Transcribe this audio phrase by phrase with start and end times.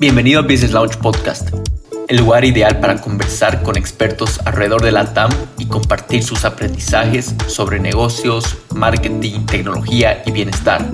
[0.00, 1.50] Bienvenido a Business Launch Podcast,
[2.08, 7.34] el lugar ideal para conversar con expertos alrededor de la TAM y compartir sus aprendizajes
[7.46, 10.84] sobre negocios, marketing, tecnología y bienestar.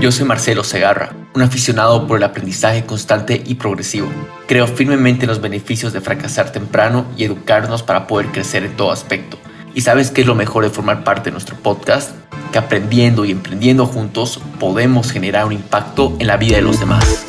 [0.00, 4.08] Yo soy Marcelo Segarra, un aficionado por el aprendizaje constante y progresivo.
[4.46, 8.92] Creo firmemente en los beneficios de fracasar temprano y educarnos para poder crecer en todo
[8.92, 9.38] aspecto.
[9.74, 12.19] ¿Y sabes qué es lo mejor de formar parte de nuestro podcast?
[12.52, 17.24] Que aprendiendo y emprendiendo juntos podemos generar un impacto en la vida de los demás.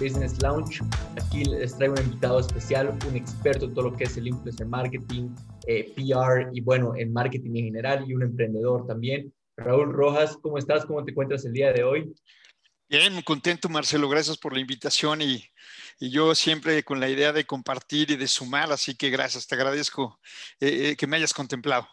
[0.00, 0.80] Business Launch.
[1.16, 4.66] Aquí les traigo un invitado especial, un experto en todo lo que es el influencer
[4.66, 5.30] marketing,
[5.66, 9.32] eh, PR y bueno, en marketing en general y un emprendedor también.
[9.56, 10.86] Raúl Rojas, ¿cómo estás?
[10.86, 12.14] ¿Cómo te encuentras el día de hoy?
[12.88, 15.44] Bien, muy contento Marcelo, gracias por la invitación y,
[16.00, 19.56] y, yo siempre con la idea de compartir y de sumar, así que gracias, te
[19.56, 20.18] agradezco
[20.58, 21.86] eh, eh, que me hayas contemplado.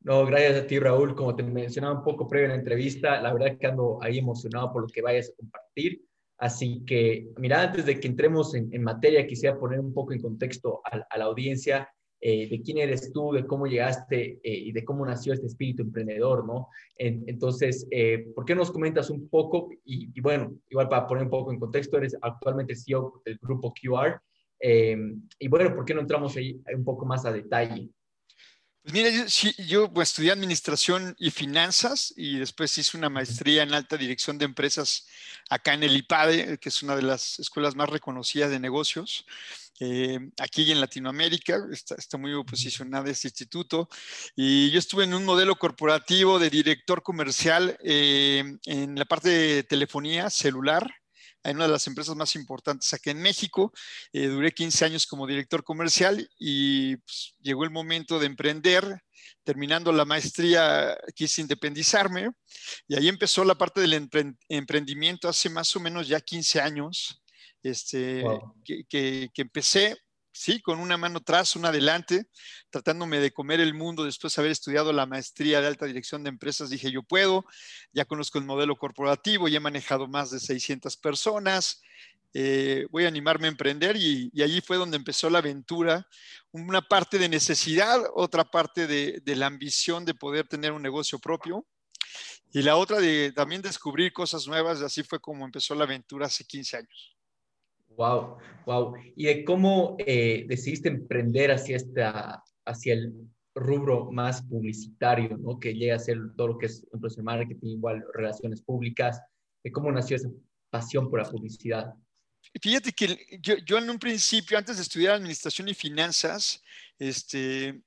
[0.00, 1.14] No, gracias a ti, Raúl.
[1.14, 4.70] Como te mencionaba un poco previo en la entrevista, la verdad que ando ahí emocionado
[4.70, 6.02] por lo que vayas a compartir.
[6.38, 10.80] Así que, mira, antes de que entremos en, materia, quisiera poner un poco en contexto
[10.84, 11.88] a, la audiencia
[12.20, 15.82] eh, de quién eres tú, de cómo llegaste eh, y de cómo nació este espíritu
[15.82, 16.68] emprendedor, ¿no?
[16.96, 19.68] entonces, eh, ¿por qué nos comentas un poco?
[19.84, 23.72] Y, y, bueno, igual para poner un poco en contexto, eres actualmente CEO del grupo
[23.72, 24.20] QR.
[24.60, 27.90] y bueno, ¿por qué no entramos ahí un poco más a detalle?
[28.84, 29.08] Pues mira,
[29.66, 34.44] yo, pues, estudié administración y finanzas y después hice una maestría en alta dirección de
[34.44, 35.06] empresas
[35.48, 39.24] acá en el IPADE, que es una de las escuelas más reconocidas de negocios.
[39.80, 43.88] Eh, aquí en Latinoamérica, está, está, muy posicionado este instituto.
[44.36, 49.62] Y yo estuve en un modelo corporativo de director comercial eh, en la parte de
[49.62, 50.94] telefonía celular
[51.44, 53.72] en una de las empresas más importantes aquí en México.
[54.12, 59.02] Eh, duré 15 años como director comercial y pues, llegó el momento de emprender.
[59.42, 62.30] Terminando la maestría, quise independizarme
[62.88, 64.08] y ahí empezó la parte del
[64.48, 67.22] emprendimiento hace más o menos ya 15 años.
[67.62, 68.24] Este,
[68.64, 69.96] que, que empecé
[70.34, 72.26] sí, con una mano atrás, una adelante,
[72.68, 76.30] tratándome de comer el mundo después de haber estudiado la maestría de alta dirección de
[76.30, 77.46] empresas, dije yo puedo,
[77.92, 81.82] ya conozco el modelo corporativo, ya he manejado más de 600 personas,
[82.34, 86.08] eh, voy a animarme a emprender y, allí fue donde empezó la aventura,
[86.50, 91.20] una parte de necesidad, otra parte de, de la ambición de poder tener un negocio
[91.20, 91.64] propio.
[92.52, 96.44] Y la otra de también descubrir cosas nuevas, así fue como empezó la aventura hace
[96.44, 97.13] 15 años.
[97.96, 98.94] Wow, wow.
[99.16, 103.12] ¿Y de cómo eh, decidiste emprender hacia, esta, hacia el
[103.54, 105.58] rubro más publicitario, ¿no?
[105.58, 109.20] que llega a ser todo lo que es empresa marketing, igual relaciones públicas?
[109.62, 110.30] ¿De cómo nació esa
[110.70, 111.94] pasión por la publicidad?
[112.60, 116.62] Fíjate que yo, yo, en un principio, antes de estudiar administración y finanzas,
[116.98, 117.80] este,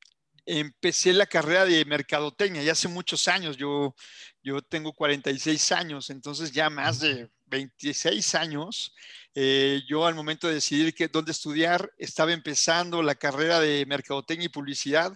[0.47, 3.94] empecé la carrera de mercadotecnia, ya hace muchos años, yo,
[4.41, 8.96] yo tengo 46 años, entonces ya más de 26 años,
[9.40, 14.48] eh, yo al momento de decidir que, dónde estudiar, estaba empezando la carrera de mercadotecnia
[14.48, 15.16] y publicidad.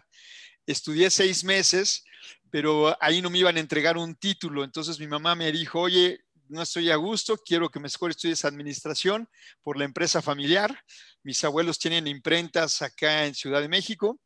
[0.68, 2.04] Estudié seis meses,
[2.52, 4.64] pero ahí no me iban a entregar un título.
[4.64, 9.28] Entonces mi mamá me dijo, oye, no estoy a gusto, quiero que mejor estudies administración
[9.64, 10.80] por la empresa familiar.
[11.24, 14.22] Mis abuelos tienen imprentas acá en Ciudad de México.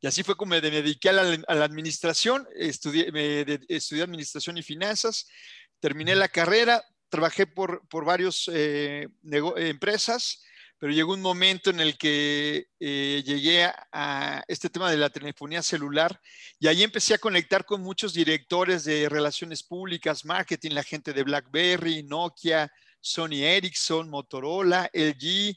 [0.00, 3.06] Y así fue como me dediqué a la, administración, estudié,
[3.68, 5.28] estudié administración y finanzas,
[5.78, 9.08] terminé la carrera, trabajé por, por varias eh,
[9.56, 10.42] empresas,
[10.78, 15.62] pero llegó un momento en el que eh, llegué a, este tema de la telefonía
[15.62, 16.20] celular
[16.58, 21.22] y ahí empecé a conectar con muchos directores de relaciones públicas, marketing, la gente de
[21.22, 22.70] BlackBerry, Nokia,
[23.00, 25.56] Sony Ericsson, Motorola, LG,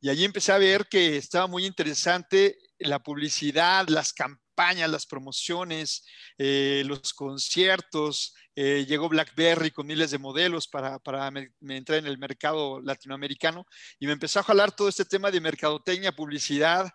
[0.00, 6.04] y allí empecé a ver que estaba muy interesante la publicidad, las campañas, las promociones,
[6.38, 12.06] eh, los conciertos, eh, llegó BlackBerry con miles de modelos para, para me, entrar en
[12.06, 13.66] el mercado latinoamericano
[13.98, 16.88] y me empezó a jalar todo este tema de mercadotecnia, publicidad.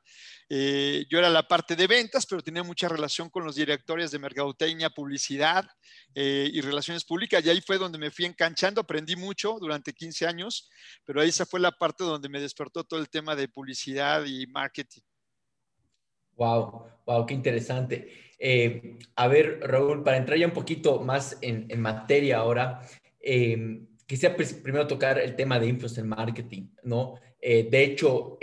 [0.49, 4.17] Eh, yo era la parte de ventas, pero tenía mucha relación con los directores de
[4.17, 5.67] mercadotecnia, publicidad
[6.15, 7.45] eh, y relaciones públicas.
[7.45, 10.67] Y ahí fue donde me fui enganchando, aprendí mucho durante 15 años,
[11.05, 14.47] pero ahí esa fue la parte donde me despertó todo el tema de publicidad y
[14.47, 15.01] marketing.
[16.41, 18.09] Wow, wow, qué interesante.
[18.39, 22.81] Eh, a ver, Raúl, para entrar ya un poquito más en, materia ahora,
[23.19, 27.13] eh, quisiera primero tocar el tema de influencer marketing, ¿no?
[27.39, 28.39] Eh, de hecho,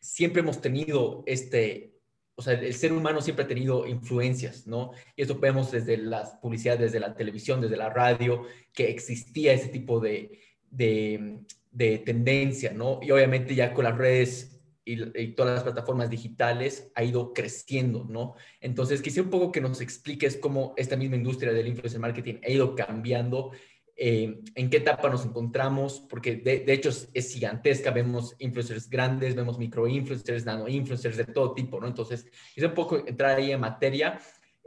[0.00, 1.94] siempre hemos tenido este,
[2.34, 4.90] o sea, el ser humano siempre ha tenido influencias, ¿no?
[5.16, 8.44] Y eso vemos desde las publicidades, desde la televisión, desde la radio,
[8.74, 13.00] que existía ese tipo de, de tendencia, ¿no?
[13.00, 14.51] Y obviamente ya con las redes
[14.84, 18.34] y, todas las plataformas digitales ha ido creciendo, ¿no?
[18.60, 22.50] Entonces, quisiera un poco que nos expliques cómo esta misma industria del influencer marketing ha
[22.50, 23.52] ido cambiando,
[23.96, 29.58] eh, en qué etapa nos encontramos, porque de, hecho es, gigantesca, vemos influencers grandes, vemos
[29.58, 31.86] micro-influencers, nano-influencers de todo tipo, ¿no?
[31.86, 34.18] Entonces, quisiera un poco entrar ahí en materia,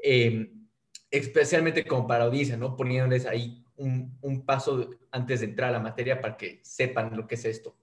[0.01, 0.51] eh,
[1.11, 2.75] especialmente como para audiencia, ¿no?
[2.75, 7.27] Poniéndoles ahí un, un paso antes de entrar a la materia para que sepan lo
[7.27, 7.75] que es esto.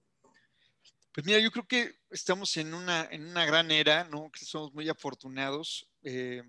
[1.13, 4.31] Pues mira, yo creo que estamos en una, en una gran era, ¿no?
[4.31, 5.87] Que somos muy afortunados.
[6.01, 6.41] Eh,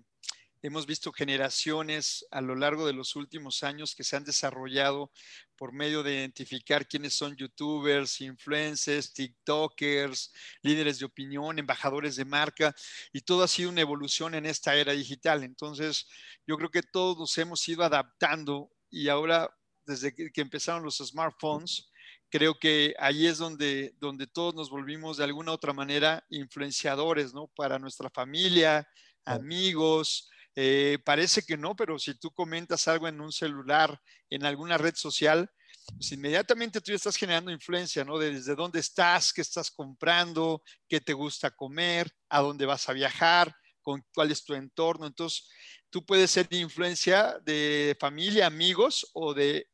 [0.63, 5.11] hemos visto generaciones a lo largo de los últimos años que se han desarrollado
[5.55, 10.33] por medio de identificar quiénes son youtubers, influencers, tiktokers,
[10.63, 12.73] líderes de opinión, embajadores de marca,
[13.13, 15.43] y todo ha sido una evolución en esta era digital.
[15.43, 16.07] Entonces,
[16.47, 19.47] yo creo que todos nos hemos ido adaptando y ahora,
[19.85, 21.87] desde que empezaron los smartphones,
[22.35, 27.47] creo que ahí es donde, donde todos nos volvimos de alguna otra manera influenciadores, ¿no?
[27.55, 28.85] Para nuestra familia,
[29.23, 30.29] amigos.
[30.53, 33.97] Eh, parece que no, pero si tú comentas algo en un celular,
[34.29, 35.49] en alguna red social,
[35.95, 38.17] pues inmediatamente tú ya estás generando influencia, ¿no?
[38.17, 43.55] Desde dónde estás, qué estás comprando, qué te gusta comer, a dónde vas a viajar,
[43.81, 45.07] con cuál es tu entorno.
[45.07, 45.47] Entonces,
[45.89, 49.69] tú puedes ser influencia de familia, amigos o de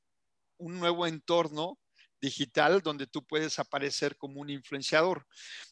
[0.59, 1.80] un nuevo entorno
[2.21, 5.25] digital donde tú puedes aparecer como un influenciador,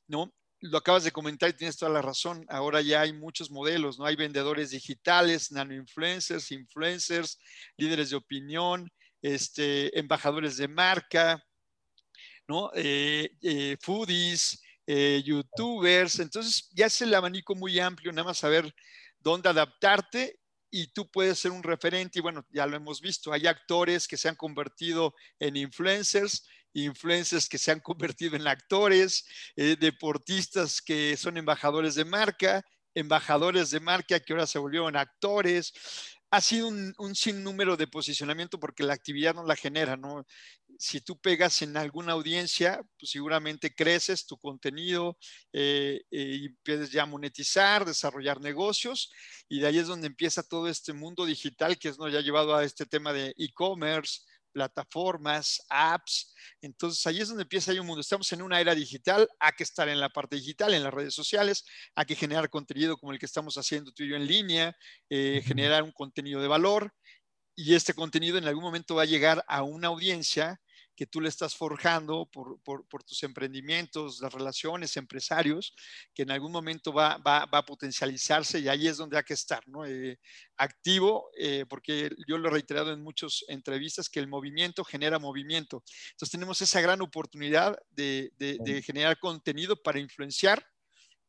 [0.07, 0.33] ¿no?
[0.61, 2.45] Lo acabas de comentar y tienes toda la razón.
[2.49, 4.05] Ahora ya hay muchos modelos, ¿no?
[4.05, 7.39] Hay vendedores digitales, nano influencers, influencers,
[7.77, 8.91] líderes de opinión,
[9.21, 11.41] este, embajadores de marca,
[12.47, 12.71] ¿no?
[12.73, 16.19] Eh, eh, foodies, eh, youtubers.
[16.19, 18.73] Entonces ya es el abanico muy amplio, nada más saber
[19.19, 20.39] dónde adaptarte
[20.71, 24.17] y tú puedes ser un referente y bueno, ya lo hemos visto, hay actores que
[24.17, 29.25] se han convertido en influencers, influencers que se han convertido en actores,
[29.55, 35.73] eh, deportistas que son embajadores de marca, embajadores de marca que ahora se volvieron actores.
[36.31, 40.25] Ha sido un, un sinnúmero de posicionamiento porque la actividad no la genera, ¿no?
[40.79, 45.17] Si tú pegas en alguna audiencia, pues seguramente creces tu contenido
[45.51, 49.11] eh, eh, y puedes ya monetizar, desarrollar negocios
[49.49, 52.07] y de ahí es donde empieza todo este mundo digital que es ¿no?
[52.07, 54.21] ya llevado a este tema de e-commerce,
[54.53, 56.33] plataformas, apps.
[56.61, 57.99] Entonces ahí es donde empieza ahí un mundo.
[57.99, 61.13] Estamos en una era digital, hay que estar en la parte digital, en las redes
[61.13, 64.73] sociales, hay que generar contenido como el que estamos haciendo tú y yo en línea,
[65.09, 66.93] eh, generar un contenido de valor
[67.53, 70.61] y este contenido en algún momento va a llegar a una audiencia
[70.99, 72.59] que tú le estás forjando por,
[73.05, 75.73] tus emprendimientos, las relaciones, empresarios,
[76.13, 79.85] que en algún momento va, a potencializarse y ahí es donde hay que estar, ¿no?
[79.85, 80.19] Eh,
[80.57, 85.83] activo, eh, porque yo lo he reiterado en muchas entrevistas, que el movimiento genera movimiento.
[86.11, 90.61] Entonces tenemos esa gran oportunidad de, de generar contenido para influenciar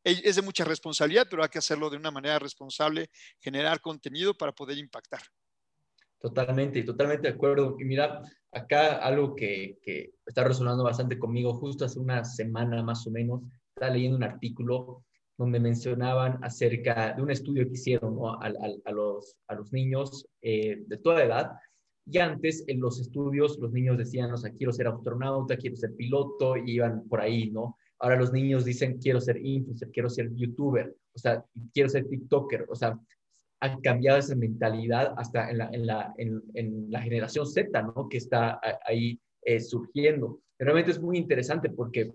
[0.02, 4.50] es de mucha responsabilidad, pero hay que hacerlo de una manera responsable, generar contenido para
[4.50, 5.20] poder impactar.
[6.18, 7.76] Totalmente, totalmente de acuerdo.
[7.78, 8.22] Y mira,
[8.52, 13.42] acá algo que, que, está resonando bastante conmigo, justo hace una semana más o menos,
[13.74, 15.04] estaba leyendo un artículo
[15.38, 18.52] donde mencionaban acerca de un estudio que hicieron a,
[18.84, 21.52] a, los, a los niños eh, de toda edad.
[22.06, 25.94] Y antes en los estudios los niños decían, o sea, quiero ser astronauta, quiero ser
[25.96, 27.76] piloto, y iban por ahí, ¿no?
[28.00, 32.66] Ahora los niños dicen, quiero ser influencer, quiero ser youtuber, o sea, quiero ser TikToker,
[32.68, 32.98] o sea,
[33.60, 38.08] ha cambiado esa mentalidad hasta en la, en la, en, la generación Z, ¿no?
[38.08, 40.40] Que está ahí eh, surgiendo.
[40.58, 42.10] Realmente es muy interesante porque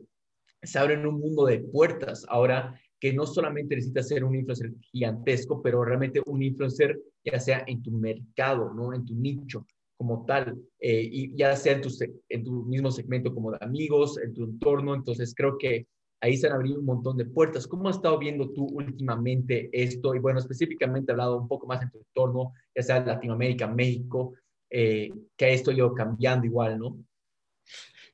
[0.61, 5.61] se abre un mundo de puertas ahora que no solamente necesitas ser un influencer gigantesco,
[5.61, 8.93] pero realmente un influencer ya sea en tu mercado, ¿no?
[8.93, 9.65] En tu nicho
[9.97, 11.89] como tal, eh, y ya sea en tu,
[12.29, 14.93] en tu mismo segmento como de amigos, en tu entorno.
[14.93, 15.87] Entonces creo que
[16.21, 17.67] ahí se han abierto un montón de puertas.
[17.67, 20.15] ¿Cómo has estado viendo tú últimamente esto?
[20.15, 24.33] Y bueno, específicamente hablado un poco más en tu entorno, ya sea Latinoamérica, México,
[24.69, 26.97] eh, que esto ido cambiando igual, ¿no?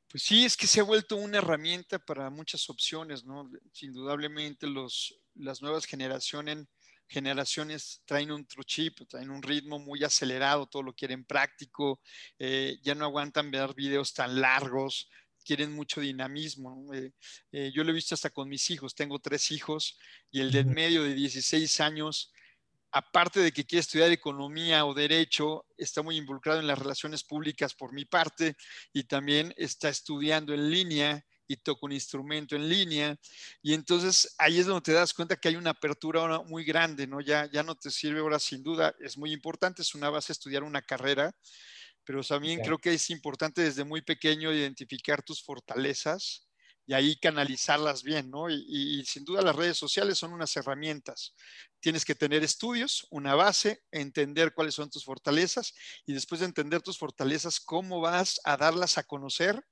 [0.09, 3.49] Pues sí, es que se ha vuelto una herramienta para muchas opciones, ¿no?
[3.81, 6.67] Indudablemente los, las nuevas generaciones,
[7.07, 12.01] generaciones traen un true chip, traen un ritmo muy acelerado, todo lo quieren práctico,
[12.39, 15.09] eh, ya no aguantan ver videos tan largos,
[15.45, 16.93] quieren mucho dinamismo.
[16.93, 17.11] Eh,
[17.51, 19.97] eh, yo lo he visto hasta con mis hijos, tengo tres hijos
[20.31, 22.31] y el de en medio de 16 años,
[22.91, 27.73] aparte de que quiere estudiar economía o derecho, está muy involucrado en las relaciones públicas
[27.73, 28.55] por mi parte
[28.93, 33.17] y también está estudiando en línea y toco un instrumento en línea.
[33.61, 37.07] Y entonces ahí es donde te das cuenta que hay una apertura ahora muy grande,
[37.07, 37.19] ¿no?
[37.19, 40.63] Ya, ya no te sirve ahora sin duda, es muy importante, es una base estudiar
[40.63, 41.35] una carrera,
[42.03, 46.47] pero también creo que es importante desde muy pequeño identificar tus fortalezas
[46.85, 48.49] y ahí canalizarlas bien, ¿no?
[48.49, 51.35] Y, sin duda las redes sociales son unas herramientas.
[51.79, 55.73] Tienes que tener estudios, una base, entender cuáles son tus fortalezas
[56.05, 59.63] y después de entender tus fortalezas, cómo vas a darlas a conocer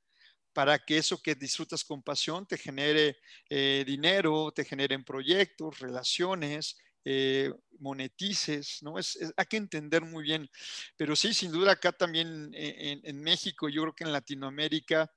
[0.54, 3.18] para que eso que disfrutas con pasión te genere
[3.50, 9.00] eh, dinero, te generen proyectos, relaciones, eh, monetices, ¿no?
[9.00, 10.50] Es, hay que entender muy bien.
[10.98, 15.12] Pero sí, sin duda acá también en, México, yo creo que en Latinoamérica,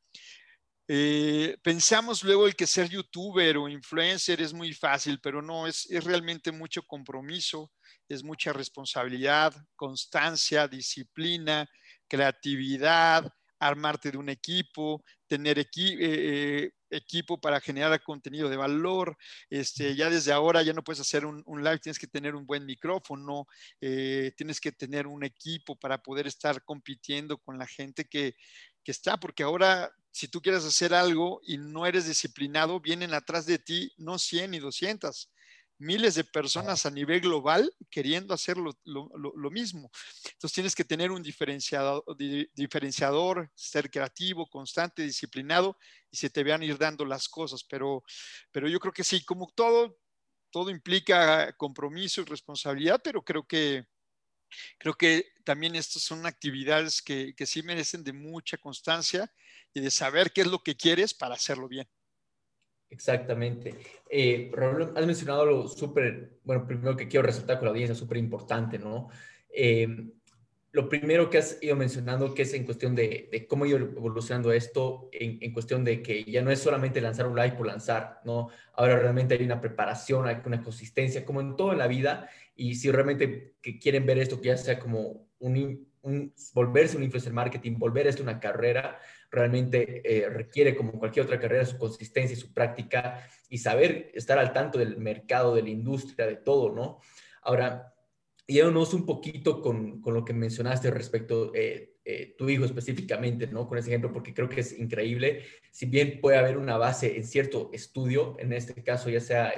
[0.89, 5.91] eh, pensamos luego el que ser youtuber o influencer es muy fácil, pero no, es,
[5.91, 7.73] es realmente mucho compromiso,
[8.09, 11.69] es mucha responsabilidad, constancia, disciplina,
[12.09, 19.16] creatividad, armarte de un equipo, tener eh, eh, equipo para generar contenido de valor.
[19.49, 22.66] Este, ya desde ahora ya no puedes hacer un, live, tienes que tener un buen
[22.66, 23.47] micrófono,
[23.81, 28.35] eh, tienes que tener un equipo para poder estar compitiendo con la gente que,
[28.83, 33.47] que está, porque ahora si tú quieres hacer algo y no eres disciplinado, vienen atrás
[33.47, 35.31] de ti no 100 ni 200,
[35.83, 39.91] miles de personas a nivel global queriendo hacer lo, mismo.
[40.25, 42.05] Entonces tienes que tener un diferenciador,
[42.55, 45.77] diferenciador, ser creativo, constante, disciplinado
[46.11, 47.65] y se te van a ir dando las cosas.
[47.65, 48.03] Pero,
[48.51, 49.99] pero yo creo que sí, como todo,
[50.51, 53.87] todo implica compromiso y responsabilidad, pero creo que,
[54.79, 59.31] creo que también estas son actividades que, que sí merecen de mucha constancia
[59.75, 61.89] y de saber qué es lo que quieres para hacerlo bien.
[62.92, 63.75] Exactamente.
[64.08, 68.18] Eh, Raúl, has mencionado lo súper, bueno, primero que quiero resaltar con la audiencia, súper
[68.18, 69.08] importante, ¿no?
[69.49, 69.88] Eh,
[70.72, 74.52] lo primero que has ido mencionando, que es en cuestión de, de cómo ido evolucionando
[74.52, 78.20] esto, en, en, cuestión de que ya no es solamente lanzar un live por lanzar,
[78.25, 78.49] ¿no?
[78.75, 82.90] Ahora realmente hay una preparación, hay una consistencia, como en toda la vida, y si
[82.90, 87.78] realmente que quieren ver esto, que ya sea como un, un volverse un influencer marketing,
[87.78, 92.52] volver esto una carrera, realmente eh, requiere, como cualquier otra carrera, su consistencia y su
[92.52, 97.00] práctica y saber estar al tanto del mercado, de la industria, de todo, ¿no?
[97.42, 97.94] Ahora,
[98.47, 103.68] yéndonos un poquito con, con lo que mencionaste respecto eh, eh, tu hijo específicamente, ¿no?
[103.68, 105.44] Con ese ejemplo, porque creo que es increíble.
[105.71, 109.54] Si bien puede haber una base en cierto estudio, en este caso ya sea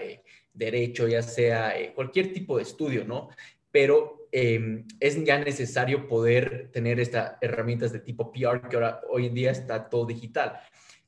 [0.53, 3.31] derecho, ya sea cualquier tipo de estudio, ¿no?
[3.73, 9.27] Pero Em, es ya necesario poder tener estas herramientas de tipo PR que ahora hoy
[9.27, 10.59] en día está todo digital.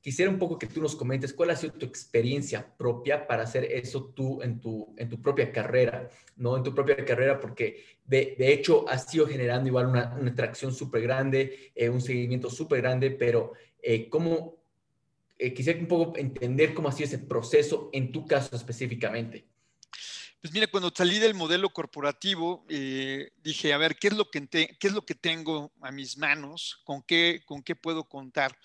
[0.01, 3.65] Quisiera un poco que tú nos comentes cuál ha sido tu experiencia propia para hacer
[3.65, 6.57] eso tú en tu, en tu propia carrera, ¿no?
[6.57, 11.03] En tu propia carrera, porque de, hecho has sido generando igual una, una atracción súper
[11.03, 14.55] grande, eh, un seguimiento súper grande, pero eh, ¿cómo,
[15.37, 19.47] eh, quisiera un poco entender cómo ha sido ese proceso en tu caso específicamente?
[20.47, 24.47] Pues mira, cuando salí del modelo corporativo, eh, dije, a ver, ¿qué es, lo que
[24.47, 26.81] ¿qué es lo que tengo a mis manos?
[26.85, 28.57] ¿Con qué, con qué puedo contar?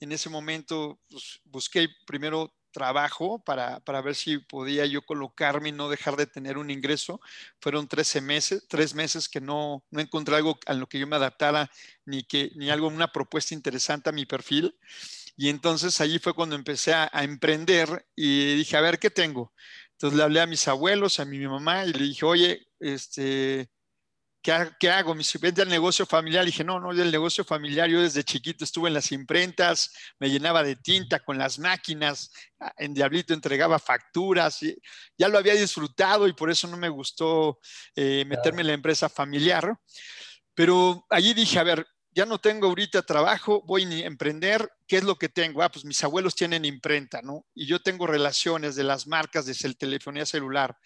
[0.00, 5.72] En ese momento pues, busqué primero trabajo para, para, ver si podía yo colocarme y
[5.72, 7.20] no dejar de tener un ingreso.
[7.60, 11.14] Fueron 13 meses, tres meses que no, no encontré algo a lo que yo me
[11.14, 11.70] adaptara
[12.04, 14.76] ni, que, ni algo, una propuesta interesante a mi perfil.
[15.36, 19.52] Y entonces allí fue cuando empecé a, a emprender y dije, a ver, ¿qué tengo?
[19.98, 23.68] Entonces le hablé a mis abuelos, a mi, mamá y le dije, oye, este,
[24.40, 25.12] ¿qué, qué hago?
[25.12, 26.44] Me dice, vente al negocio familiar.
[26.44, 30.30] Le dije, no, no, del negocio familiar, yo desde chiquito estuve en las imprentas, me
[30.30, 32.30] llenaba de tinta con las máquinas,
[32.76, 34.80] en Diablito entregaba facturas, y
[35.18, 37.58] ya lo había disfrutado y por eso no me gustó
[37.96, 39.76] eh, meterme en la empresa familiar.
[40.54, 41.84] Pero allí dije, a ver,
[42.18, 45.62] ya no tengo ahorita trabajo, voy a emprender, ¿qué es lo que tengo?
[45.62, 47.46] Ah, pues mis abuelos tienen imprenta, ¿no?
[47.54, 50.76] Y yo tengo relaciones de las marcas de telefonía celular.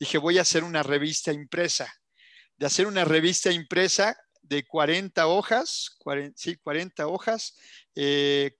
[0.00, 1.94] Dije, voy a hacer una revista impresa.
[2.56, 7.56] De hacer una revista impresa de 40 hojas, 40, sí, 40 hojas,
[7.94, 8.56] eh,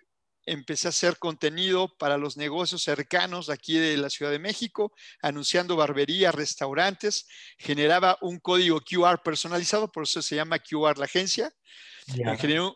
[0.47, 4.93] empecé a hacer contenido para los negocios cercanos aquí de la Ciudad de México,
[5.23, 7.27] anunciando barberías, restaurantes,
[7.59, 11.53] generaba un código QR personalizado, por eso se llama QR la agencia,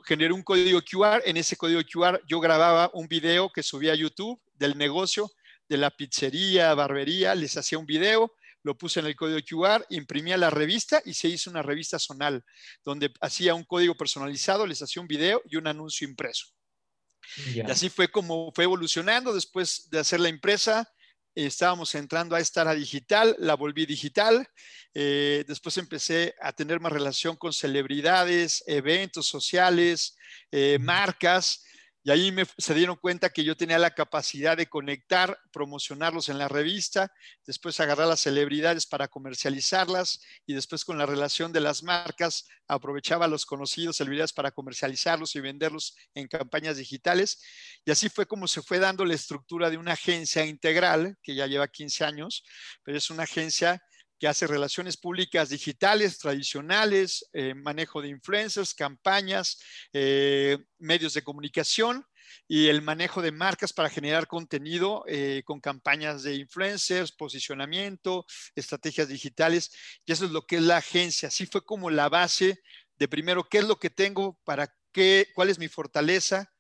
[0.05, 1.23] Generé, un código QR.
[1.25, 5.31] En ese código QR yo grababa un video que subía a YouTube del negocio,
[5.69, 7.35] de la pizzería, barbería.
[7.35, 11.29] Les hacía un video, lo puse en el código QR, imprimía la revista y se
[11.29, 12.45] hizo una revista zonal,
[12.85, 16.47] donde hacía un código personalizado, les hacía un video y un anuncio impreso.
[17.55, 20.91] Y así fue como fue evolucionando después de hacer la empresa.
[21.35, 24.49] Estábamos entrando a estar a digital, la volví digital,
[24.95, 30.17] eh, después empecé a tener más relación con celebridades, eventos sociales,
[30.53, 31.65] eh, marcas,
[32.07, 36.37] y ahí me, se dieron cuenta que yo tenía la capacidad de conectar, promocionarlos en
[36.37, 37.11] la revista,
[37.47, 43.27] después agarrar las celebridades para comercializarlas y después con la relación de las marcas aprovechaba
[43.27, 47.43] los conocidos celebridades para comercializarlos y venderlos en campañas digitales.
[47.87, 51.47] Y así fue como se fue dando la estructura de una agencia integral que ya
[51.47, 52.45] lleva 15 años,
[52.83, 53.83] pero es una agencia
[54.19, 59.61] que hace relaciones públicas digitales, tradicionales, eh, manejo de influencers, campañas,
[59.93, 62.07] eh, medios de comunicación
[62.47, 69.09] y el manejo de marcas para generar contenido eh, con campañas de influencers, posicionamiento, estrategias
[69.09, 69.73] digitales.
[70.05, 71.29] Y eso es lo que es la agencia.
[71.29, 72.63] Así fue como la base
[72.97, 76.54] de primero, qué es lo que tengo, para qué, cuál es mi fortaleza,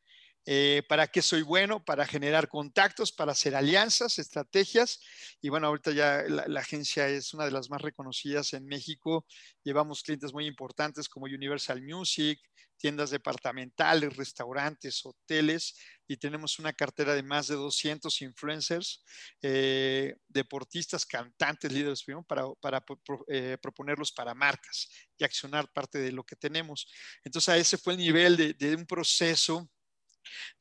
[0.47, 5.01] eh, para qué soy bueno, para generar contactos, para hacer alianzas, estrategias.
[5.41, 9.27] Y bueno, ahorita ya la, agencia es una de las más reconocidas en México.
[9.63, 12.39] Llevamos clientes muy importantes como Universal Music,
[12.77, 15.75] tiendas departamentales, restaurantes, hoteles
[16.07, 19.03] y tenemos una cartera de más de 200 influencers,
[19.41, 22.85] eh, deportistas, cantantes, líderes para, para
[23.29, 26.87] eh, proponerlos para marcas y accionar parte de lo que tenemos.
[27.25, 29.71] Entonces, ese fue el nivel de, de un proceso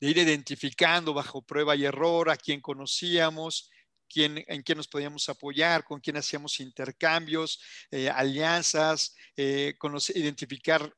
[0.00, 3.70] de ir identificando bajo prueba y error a quién conocíamos,
[4.08, 9.74] quién, en quién nos podíamos apoyar, con quién hacíamos intercambios, eh, alianzas, eh,
[10.14, 10.94] identificar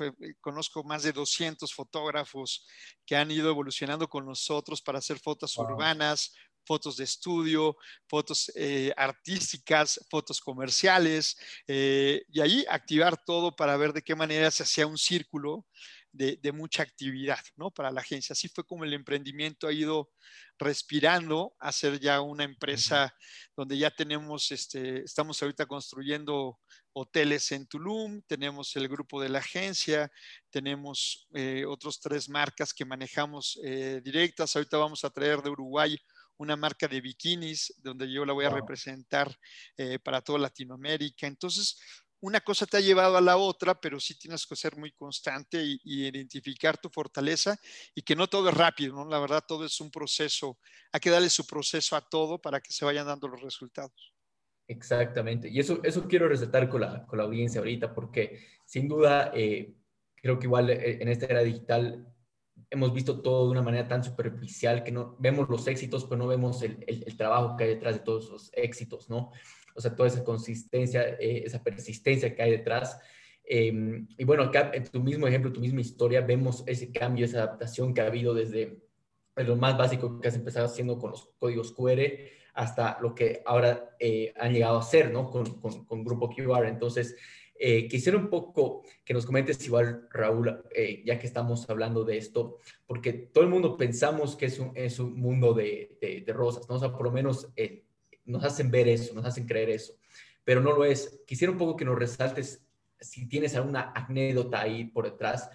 [0.00, 2.66] eh, conozco más de 200 fotógrafos
[3.04, 7.76] que han ido evolucionando con nosotros para hacer fotos urbanas, fotos de estudio,
[8.08, 8.50] fotos
[8.96, 11.36] artísticas, fotos comerciales,
[11.68, 15.66] y ahí activar todo para ver de qué manera se hacía un círculo
[16.14, 17.70] de, mucha actividad ¿no?
[17.70, 18.32] para la agencia.
[18.32, 20.10] Así fue como el emprendimiento ha ido
[20.58, 23.14] respirando a ser ya una empresa
[23.56, 26.60] donde ya tenemos, este, estamos ahorita construyendo
[26.92, 30.10] hoteles en Tulum, tenemos el grupo de la agencia,
[30.50, 34.54] tenemos eh, otros tres marcas que manejamos eh, directas.
[34.54, 35.98] Ahorita vamos a traer de Uruguay
[36.36, 39.36] una marca de bikinis, donde yo la voy a representar
[39.76, 41.26] eh, para toda Latinoamérica.
[41.26, 41.78] Entonces,
[42.24, 45.62] una cosa te ha llevado a la otra, pero sí tienes que ser muy constante
[45.62, 47.54] y, identificar tu fortaleza
[47.94, 49.04] y que no todo es rápido, ¿no?
[49.04, 50.58] La verdad, todo es un proceso.
[50.90, 54.14] Hay que darle su proceso a todo para que se vayan dando los resultados.
[54.66, 55.50] Exactamente.
[55.50, 59.74] Y eso, eso quiero resaltar con la, con la audiencia ahorita, porque sin duda, eh,
[60.14, 62.10] creo que igual eh, en esta era digital
[62.70, 66.26] hemos visto todo de una manera tan superficial que no vemos los éxitos, pero no
[66.26, 69.30] vemos el, el trabajo que hay detrás de todos esos éxitos, ¿no?
[69.74, 72.98] O sea, toda esa consistencia, eh, esa persistencia que hay detrás.
[73.42, 77.38] Em, y bueno, acá en tu mismo ejemplo, tu misma historia, vemos ese cambio, esa
[77.38, 78.80] adaptación que ha habido desde
[79.36, 82.00] lo más básico que has empezado haciendo con los códigos QR
[82.54, 85.28] hasta lo que ahora eh, han llegado a hacer, ¿no?
[85.28, 86.68] Con, con, Grupo QR.
[86.68, 87.16] Entonces,
[87.58, 90.62] eh, quisiera un poco que nos comentes igual, Raúl,
[91.04, 95.00] ya que estamos hablando de esto, porque todo el mundo pensamos que es un, es
[95.00, 96.76] un mundo de, de, de, rosas, ¿no?
[96.76, 97.52] O sea, por lo menos
[98.24, 99.94] nos hacen ver eso, nos hacen creer eso,
[100.44, 101.20] pero no lo es.
[101.26, 102.64] Quisiera un poco que nos resaltes
[103.00, 105.50] si tienes alguna anécdota ahí por detrás,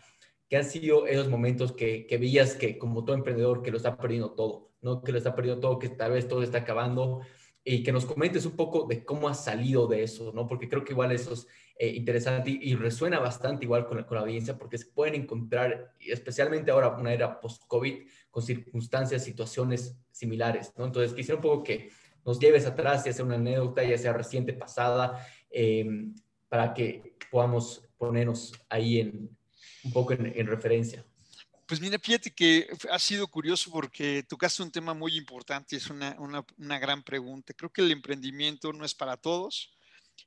[0.47, 3.97] que han sido esos momentos que, que veías que como todo emprendedor que lo está
[3.97, 5.01] perdiendo todo, ¿no?
[5.01, 7.21] Que lo está perdiendo todo, que tal vez todo está acabando
[7.63, 10.47] y que nos comentes un poco de cómo has salido de eso, ¿no?
[10.47, 14.15] Porque creo que igual eso es eh, interesante y, resuena bastante igual con la, con
[14.15, 20.73] la, audiencia porque se pueden encontrar, especialmente ahora una era post-COVID, con circunstancias, situaciones similares,
[20.77, 20.85] ¿no?
[20.85, 21.89] Entonces quisiera un poco que
[22.29, 25.83] nos lleves atrás, ya sea una anécdota, ya sea reciente, pasada, eh,
[26.47, 29.35] para que podamos ponernos ahí en,
[29.83, 31.03] un poco en, referencia.
[31.65, 36.15] Pues mira, fíjate que ha sido curioso porque tocaste un tema muy importante es una,
[36.19, 37.51] una, una, gran pregunta.
[37.55, 39.75] Creo que el emprendimiento no es para todos.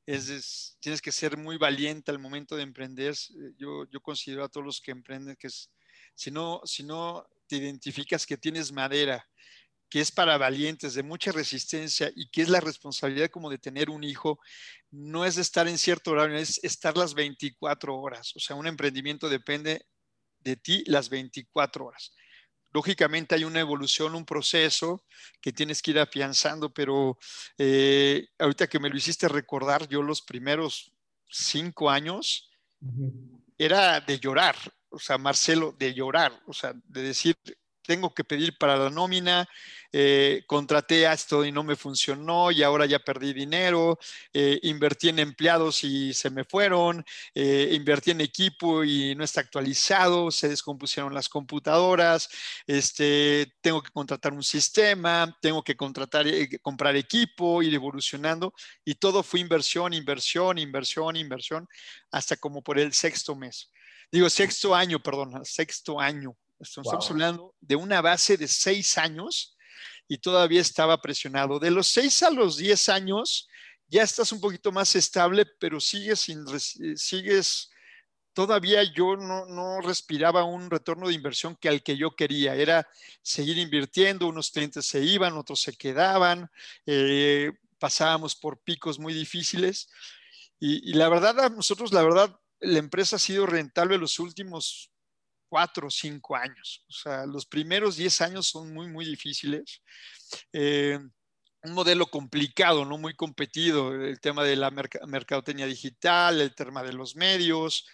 [0.05, 3.15] Es, tienes que ser muy valiente al momento de emprender.
[3.57, 5.71] Yo, yo considero a todos los que emprenden que es,
[6.17, 9.25] si no, si no te identificas que tienes madera
[9.93, 13.91] que es para valientes, de mucha resistencia y que es la responsabilidad como de tener
[13.91, 14.41] un hijo,
[14.91, 18.35] no es estar en cierto horario, es estar las 24 horas.
[18.35, 19.85] O sea, un emprendimiento depende
[20.41, 22.15] de ti las 24 horas.
[22.73, 25.05] Lógicamente hay una evolución, un proceso
[25.43, 27.19] que tienes que ir afianzando, pero
[27.59, 30.91] eh, ahorita que me lo hiciste recordar, yo los primeros
[31.29, 32.51] cinco años
[33.59, 34.57] era de llorar,
[34.89, 37.37] o sea, Marcelo, de llorar, o sea, de decir,
[37.83, 39.49] tengo que pedir para la nómina,
[39.93, 43.99] eh, contraté a esto y no me funcionó y ahora ya perdí dinero,
[44.33, 49.41] eh, invertí en empleados y se me fueron, eh, invertí en equipo y no está
[49.41, 52.29] actualizado, se descompusieron las computadoras,
[52.67, 56.27] este, tengo que contratar un sistema, tengo que contratar,
[56.63, 61.69] comprar equipo, ir evolucionando y todo fue inversión, inversión, inversión, inversión,
[62.11, 63.71] hasta como por el sexto mes.
[64.11, 69.57] Digo, sexto año, perdón, sexto año Estamos hablando de una base de seis años
[70.13, 71.59] y todavía estaba presionado.
[71.59, 73.49] De los seis a los diez años,
[73.89, 76.45] ya estás un poquito más estable, pero sigues, sin,
[76.99, 77.71] sigues
[78.35, 82.55] todavía yo no, respiraba un retorno de inversión que al que yo quería.
[82.55, 82.87] Era
[83.23, 86.51] seguir invirtiendo, unos clientes se iban, otros se quedaban,
[86.85, 89.89] eh, pasábamos por picos muy difíciles.
[90.61, 94.92] Y, la verdad, a nosotros, la verdad, la empresa ha sido rentable los últimos
[95.53, 96.83] cuatro o cinco años.
[96.89, 99.83] O sea, los primeros diez años son muy, muy difíciles.
[100.51, 100.99] Eh,
[101.63, 106.95] un modelo complicado, no muy competido, el tema de la mercadotecnia digital, el tema de
[106.95, 107.87] los medios,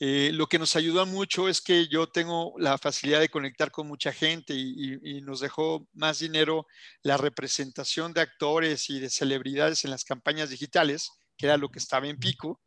[0.00, 3.86] eh, lo que nos ayudó mucho es que yo tengo la facilidad de conectar con
[3.86, 6.66] mucha gente y, nos dejó más dinero
[7.02, 11.78] la representación de actores y de celebridades en las campañas digitales, que era lo que
[11.78, 12.60] estaba en pico.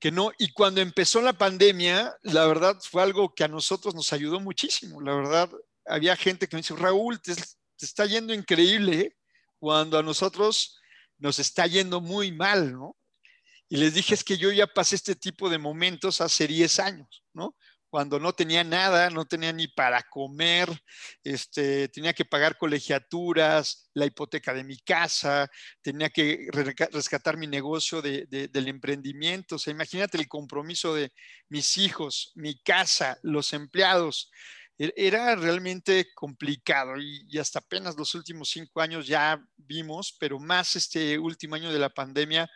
[0.00, 4.12] Que no, y cuando empezó la pandemia, la verdad fue algo que a nosotros nos
[4.12, 5.00] ayudó muchísimo.
[5.00, 5.50] La verdad,
[5.86, 9.16] había gente que me dice, Raúl, te, te está yendo increíble,
[9.58, 10.80] cuando a nosotros
[11.18, 12.96] nos está yendo muy mal, ¿no?
[13.68, 17.24] Y les dije, es que yo ya pasé este tipo de momentos hace 10 años,
[17.32, 17.54] ¿no?
[17.90, 20.68] Cuando no tenía nada, no tenía ni para comer,
[21.24, 25.50] este, tenía que pagar colegiaturas, la hipoteca de mi casa,
[25.82, 26.46] tenía que
[26.92, 29.56] rescatar mi negocio del emprendimiento.
[29.56, 31.12] O sea, imagínate el compromiso de
[31.48, 34.30] mis hijos, mi casa, los empleados.
[34.78, 40.38] E-, era realmente complicado y, y, hasta apenas los últimos cinco años ya vimos, pero
[40.38, 42.48] más este último año de la pandemia,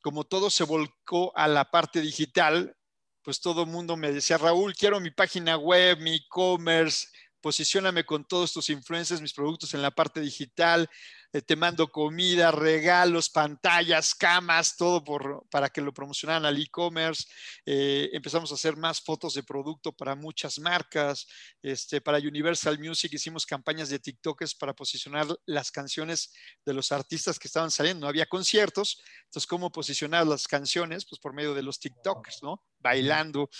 [0.00, 2.76] como todo se volcó a la parte digital,
[3.24, 7.08] pues todo mundo me decía, Raúl, quiero mi página web, mi e-commerce,
[7.40, 10.88] posicioname con todos tus influencers, mis productos en la parte digital,
[11.34, 17.24] eh, te mando comida, regalos, pantallas, camas, todo por, para que lo promocionaran al e-commerce.
[17.66, 21.26] Eh, empezamos a hacer más fotos de producto para muchas marcas.
[21.60, 26.32] Este, para Universal Music hicimos campañas de TikTokers para posicionar las canciones
[26.64, 28.02] de los artistas que estaban saliendo.
[28.04, 31.04] No había conciertos, entonces, ¿cómo posicionar las canciones?
[31.04, 32.62] Pues por medio de los TikTokers, ¿no?
[32.78, 33.50] Bailando.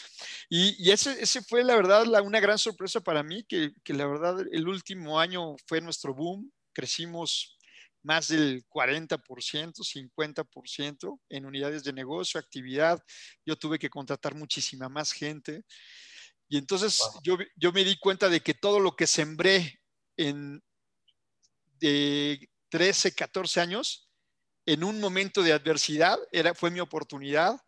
[0.49, 3.95] Y, y ese, ese, fue, la verdad, la, una gran sorpresa para mí, que, que
[3.95, 6.53] la verdad el último año fue nuestro boom.
[6.73, 7.54] Crecimos
[8.05, 13.03] más del 40%, 50% en unidades de negocio, actividad.
[13.45, 15.65] Yo tuve que contratar muchísima más gente.
[16.49, 19.81] Y entonces yo, yo, me di cuenta de que todo lo que sembré
[20.17, 20.63] en
[21.81, 24.11] de 13, 14 años,
[24.67, 27.59] en un momento de adversidad, era, fue mi oportunidad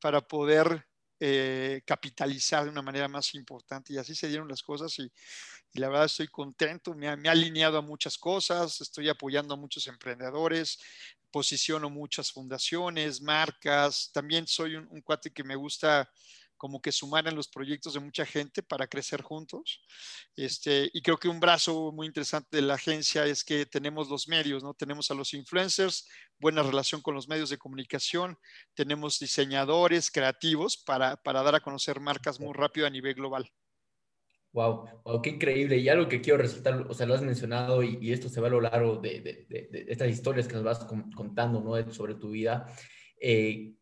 [0.00, 0.86] para poder
[1.20, 3.92] eh, capitalizar de una manera más importante.
[3.92, 5.10] Y así se dieron las cosas y,
[5.72, 9.86] y la verdad estoy contento, me ha, alineado a muchas cosas, estoy apoyando a muchos
[9.88, 10.78] emprendedores,
[11.30, 16.08] posiciono muchas fundaciones, marcas, también soy un, un cuate que me gusta
[16.64, 19.82] como que sumar en los proyectos de mucha gente para crecer juntos.
[20.34, 24.28] Este, y creo que un brazo muy interesante de la agencia es que tenemos los
[24.28, 24.72] medios, ¿no?
[24.72, 28.38] Tenemos a los influencers, buena relación con los medios de comunicación,
[28.72, 33.46] tenemos diseñadores creativos para, para dar a conocer marcas muy rápido a nivel global.
[34.52, 34.88] Wow,
[35.22, 35.76] qué increíble.
[35.76, 38.50] Y algo que quiero resaltar, o sea, lo has mencionado y, esto se va a
[38.50, 40.78] lo largo de, de, de, estas historias que nos vas
[41.14, 41.92] contando, ¿no?
[41.92, 42.74] Sobre tu vida.
[43.20, 43.74] Eh,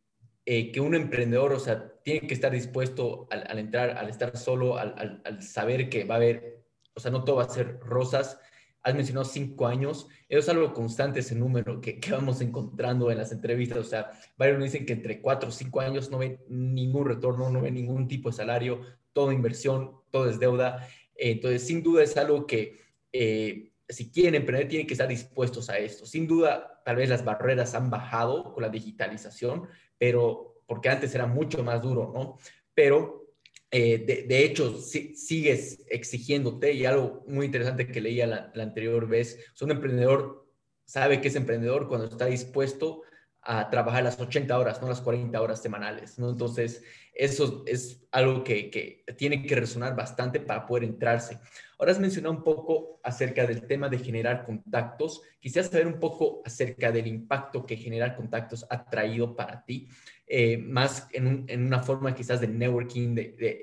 [0.45, 4.77] eh, que un emprendedor, o sea, tiene que estar dispuesto al, entrar, al estar solo,
[4.77, 8.39] al, al, saber que va a haber, o sea, no todo va a ser rosas.
[8.83, 13.19] Has mencionado cinco años, eso es algo constante ese número que, que vamos encontrando en
[13.19, 17.07] las entrevistas, o sea, varios dicen que entre cuatro o cinco años no ven ningún
[17.07, 18.81] retorno, no ven ningún tipo de salario,
[19.13, 20.89] toda inversión, todo es deuda.
[21.15, 22.81] entonces, sin duda es algo que
[23.13, 26.07] eh, si quieren emprender, tienen que estar dispuestos a esto.
[26.07, 29.69] Sin duda, tal vez las barreras han bajado con la digitalización,
[30.03, 32.37] pero porque antes era mucho más duro, ¿no?
[32.75, 33.29] Pero
[33.71, 39.39] eh, de, hecho, si, sigues exigiéndote y algo muy interesante que leía la, anterior vez,
[39.61, 40.45] un emprendedor
[40.85, 43.03] sabe que es emprendedor cuando está dispuesto
[43.43, 46.31] a trabajar las 80 horas, no las 40 horas semanales, ¿no?
[46.31, 46.83] Entonces,
[47.15, 51.39] eso es algo que, que, tiene que resonar bastante para poder entrarse.
[51.83, 55.21] Ahora has mencionado un poco acerca del tema de generar contactos.
[55.41, 59.89] Quisiera saber un poco acerca del impacto que generar contactos ha traído para ti,
[60.25, 63.17] eh, más en, una forma quizás de networking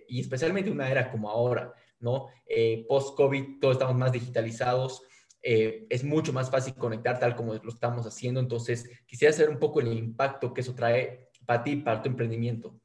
[0.09, 2.27] y especialmente en una era como ahora, ¿no?
[2.45, 5.01] Eh, Post-COVID, todos estamos más digitalizados
[5.41, 8.41] eh, es mucho más fácil conectar tal como lo estamos haciendo.
[8.41, 12.81] Entonces, quisiera saber un poco el impacto que eso trae para ti, para tu emprendimiento.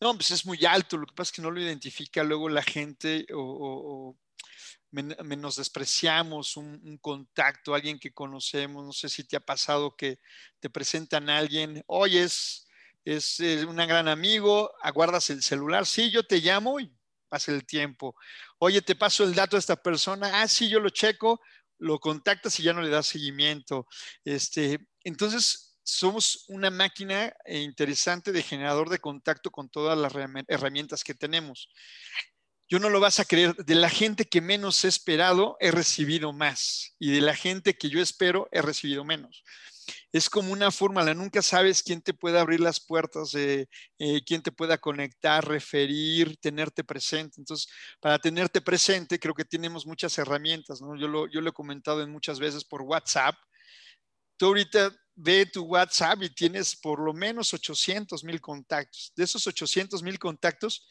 [0.00, 0.96] No, pues es muy alto.
[0.96, 4.16] Lo que pasa es que no lo identifica luego la gente o,
[4.92, 8.84] menos despreciamos un, contacto, alguien que conocemos.
[8.84, 10.18] No sé si te ha pasado que
[10.60, 12.68] te presentan a alguien, oye, es,
[13.04, 16.92] es, un gran amigo, aguardas el celular, sí, yo te llamo y
[17.28, 18.14] pase el tiempo.
[18.58, 20.42] Oye, te paso el dato de esta persona.
[20.42, 21.40] Ah, sí, yo lo checo,
[21.78, 23.86] lo contactas y ya no le das seguimiento.
[24.24, 30.12] Este, entonces, somos una máquina interesante de generador de contacto con todas las
[30.48, 31.68] herramientas que tenemos.
[32.72, 36.32] Yo no lo vas a creer, de la gente que menos he esperado, he recibido
[36.32, 36.94] más.
[36.98, 39.44] Y de la gente que yo espero, he recibido menos
[40.12, 43.66] es como una fórmula, nunca sabes quién te puede abrir las puertas, eh,
[44.26, 47.40] quién te pueda conectar, referir, tenerte presente.
[47.40, 47.68] Entonces,
[48.00, 50.80] para tenerte presente, creo que tenemos muchas herramientas.
[50.80, 53.34] Yo lo, yo lo he comentado en muchas veces por WhatsApp.
[54.36, 59.12] Tú ahorita ve tu WhatsApp y tienes por lo menos 800 mil contactos.
[59.16, 60.86] De esos 800 mil contactos,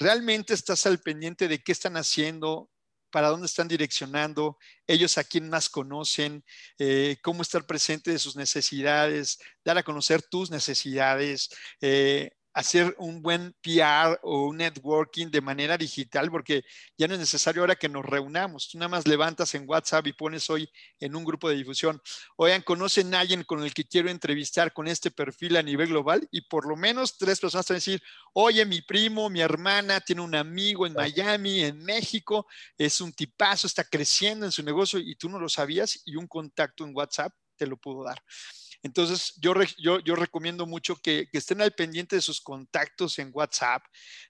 [0.00, 2.70] realmente estás al pendiente de qué están haciendo,
[3.10, 6.44] para dónde están direccionando, ellos a quién más conocen,
[6.78, 13.22] eh, cómo estar presente de sus necesidades, dar a conocer tus necesidades, eh, hacer un
[13.22, 16.64] buen PR o un networking de manera digital, porque
[16.96, 18.68] ya no es necesario ahora que nos reunamos.
[18.68, 22.00] Tú nada más levantas en WhatsApp y pones hoy en un grupo de difusión,
[22.36, 26.26] oigan, conocen a alguien con el que quiero entrevistar con este perfil a nivel global
[26.30, 30.00] y por lo menos tres personas te van a decir, oye, mi primo, mi hermana
[30.00, 34.98] tiene un amigo en Miami, en México, es un tipazo, está creciendo en su negocio
[34.98, 38.20] y tú no lo sabías y un contacto en WhatsApp te lo pudo dar.
[38.82, 39.54] Entonces, yo,
[40.14, 43.84] recomiendo mucho que, estén al pendiente de sus contactos en WhatsApp,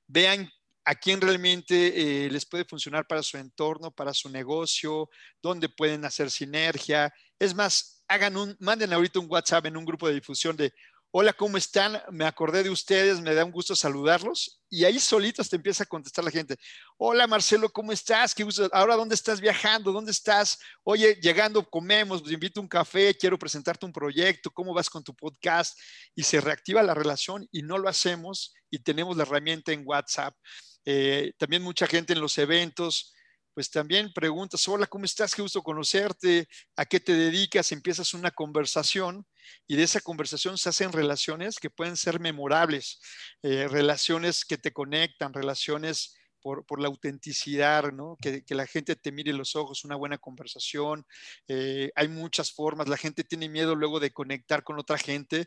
[0.07, 0.51] vean
[0.85, 5.09] a quién realmente eh, les puede funcionar para su entorno, para su negocio,
[5.41, 7.13] dónde pueden hacer sinergia.
[7.39, 10.73] Es más, hagan un, manden ahorita un WhatsApp en un grupo de difusión de,
[11.13, 12.01] hola, ¿cómo están?
[12.11, 14.61] Me acordé de ustedes, me da un gusto saludarlos.
[14.69, 16.57] Y ahí solitos te empieza a contestar la gente.
[16.97, 18.35] Hola, Marcelo, ¿cómo estás?
[18.35, 18.69] ¿Qué gusto?
[18.73, 19.93] Ahora, ¿dónde estás viajando?
[19.93, 20.59] ¿Dónde estás?
[20.85, 25.03] Oye, llegando, comemos, te invito a un café, quiero presentarte un proyecto, ¿cómo vas con
[25.03, 25.77] tu podcast?
[26.15, 30.37] Y se reactiva la relación y no lo hacemos y tenemos la herramienta en WhatsApp.
[30.85, 33.13] Eh, también mucha gente en los eventos
[33.55, 35.35] pues también preguntas, hola, ¿cómo estás?
[35.35, 37.73] Qué gusto conocerte, ¿a qué te dedicas?
[37.73, 39.27] Empiezas una conversación
[39.67, 43.01] y de esa conversación se hacen relaciones que pueden ser memorables,
[43.43, 48.17] eh, relaciones que te conectan, relaciones por, la autenticidad, ¿no?
[48.21, 51.07] Que, la gente te mire los ojos, una buena conversación.
[51.49, 55.47] Eh, hay muchas formas, la gente tiene miedo luego de conectar con otra gente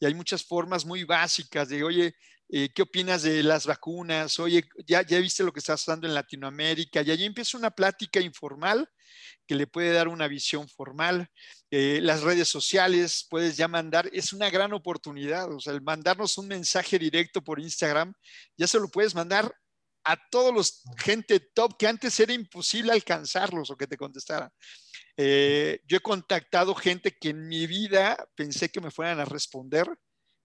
[0.00, 2.14] y hay muchas formas muy básicas de, oye,
[2.50, 4.38] eh, ¿qué opinas de las vacunas?
[4.38, 8.20] Oye, ya, ya viste lo que está pasando en Latinoamérica y allí empieza una plática
[8.20, 8.88] informal
[9.46, 11.28] que le puede dar una visión formal.
[11.70, 16.38] Eh, las redes sociales, puedes ya mandar, es una gran oportunidad, o sea, el mandarnos
[16.38, 18.14] un mensaje directo por Instagram,
[18.56, 19.54] ya se lo puedes mandar
[20.08, 24.50] a todos los gente top que antes era imposible alcanzarlos o que te contestaran.
[25.18, 29.86] Eh, yo he contactado gente que en mi vida pensé que me fueran a responder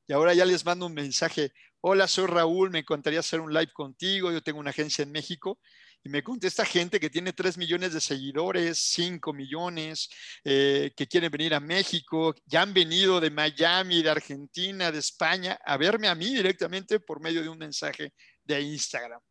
[0.06, 1.54] y ahora ya les mando un mensaje.
[1.80, 4.34] Hola, soy Raúl, me encantaría hacer un live contigo.
[4.34, 5.62] Yo tengo una agencia en México
[6.04, 10.10] y me contesta gente que tiene 3 millones de seguidores, 5 millones,
[10.43, 15.58] eh, que quieren venir a México, ya han venido de Miami, de Argentina, de España,
[15.63, 18.12] a verme a mí directamente por medio de un mensaje
[18.43, 19.21] de Instagram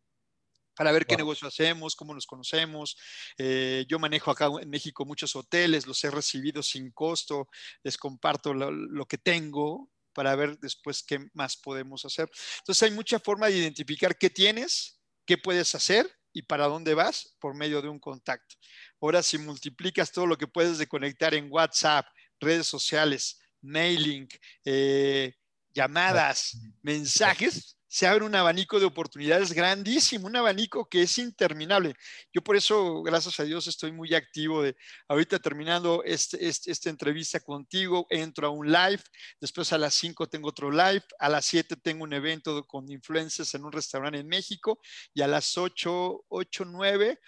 [0.74, 2.96] para ver qué negocio hacemos, cómo nos conocemos.
[3.38, 7.48] Eh, yo manejo acá en México muchos hoteles, los he recibido sin costo,
[7.82, 12.30] les comparto lo, que tengo para ver después qué más podemos hacer.
[12.58, 17.36] Entonces hay mucha forma de identificar qué tienes, qué puedes hacer y para dónde vas
[17.40, 18.56] por medio de un contacto.
[19.00, 22.06] Ahora, si multiplicas todo lo que puedes de conectar en WhatsApp,
[22.40, 24.28] redes sociales, mailing,
[24.64, 25.34] eh,
[25.74, 31.94] llamadas, mensajes, se abre un abanico de oportunidades grandísimo, un abanico que es interminable.
[32.32, 34.74] Yo por eso, gracias a Dios, estoy muy activo de
[35.08, 39.02] ahorita terminando este, este, esta entrevista contigo, entro a un live,
[39.42, 43.52] después a las 5 tengo otro live, a las 7 tengo un evento con influencers
[43.56, 44.80] en un restaurante en México
[45.12, 47.20] y a las 8, 8 9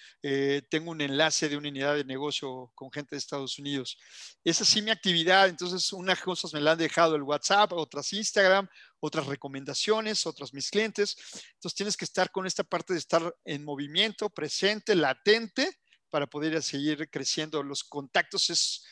[0.70, 3.98] tengo un enlace de una unidad de negocio con gente de Estados Unidos.
[4.42, 8.66] Esa sí mi actividad, entonces unas cosas me la han dejado el WhatsApp, otras Instagram,
[9.04, 11.16] otras recomendaciones, otros mis clientes.
[11.54, 15.68] Entonces tienes que estar con esta parte de estar en movimiento, presente, latente,
[16.08, 17.62] para poder seguir creciendo.
[17.62, 18.84] Los contactos es,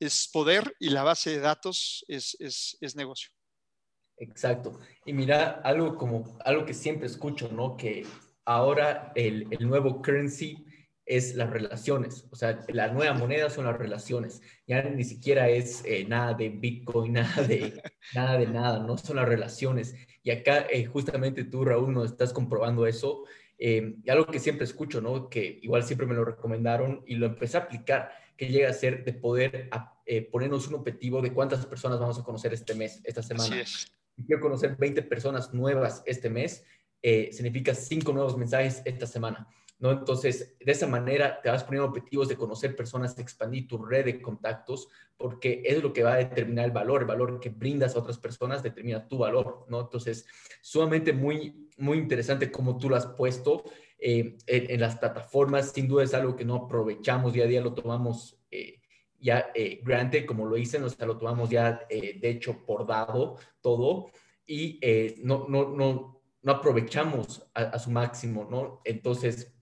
[0.00, 3.30] es poder y la base de datos es, es, es negocio.
[4.16, 4.80] Exacto.
[5.04, 7.76] Y mira, algo como algo que siempre escucho, ¿no?
[7.76, 8.06] Que
[8.46, 10.64] ahora el, el nuevo currency
[11.08, 12.26] es las relaciones.
[12.30, 14.42] O sea, la nueva moneda son las relaciones.
[14.66, 17.82] Ya ni siquiera es eh, nada de Bitcoin, nada de,
[18.14, 19.94] nada de nada, no son las relaciones.
[20.22, 23.24] Y acá eh, justamente tú, Raúl, nos estás comprobando eso.
[23.58, 25.28] Eh, y algo que siempre escucho, ¿no?
[25.28, 29.04] Que igual siempre me lo recomendaron y lo empecé a aplicar, que llega a ser
[29.04, 29.68] de poder
[30.30, 33.62] ponernos un objetivo de cuántas personas vamos a conocer este mes, esta semana.
[34.26, 36.64] Quiero conocer 20 personas nuevas este mes
[37.02, 39.46] eh, significa cinco nuevos mensajes esta semana.
[39.78, 39.92] ¿No?
[39.92, 44.20] Entonces, de esa manera te vas poniendo objetivos de conocer personas, expandir tu red de
[44.20, 48.00] contactos, porque es lo que va a determinar el valor, el valor que brindas a
[48.00, 49.80] otras personas determina tu valor, ¿no?
[49.80, 50.26] Entonces,
[50.60, 53.64] sumamente muy, muy interesante cómo tú lo has puesto
[53.98, 57.74] eh, en, las plataformas, sin duda es algo que no aprovechamos día a día, lo
[57.74, 58.80] tomamos eh,
[59.20, 63.36] ya eh, grande, como lo dicen, o sea, lo tomamos ya, de hecho, por dado
[63.60, 64.10] todo,
[64.46, 64.80] y
[65.22, 68.80] no, no, no, no aprovechamos a, a su máximo, ¿no?
[68.84, 69.57] Entonces,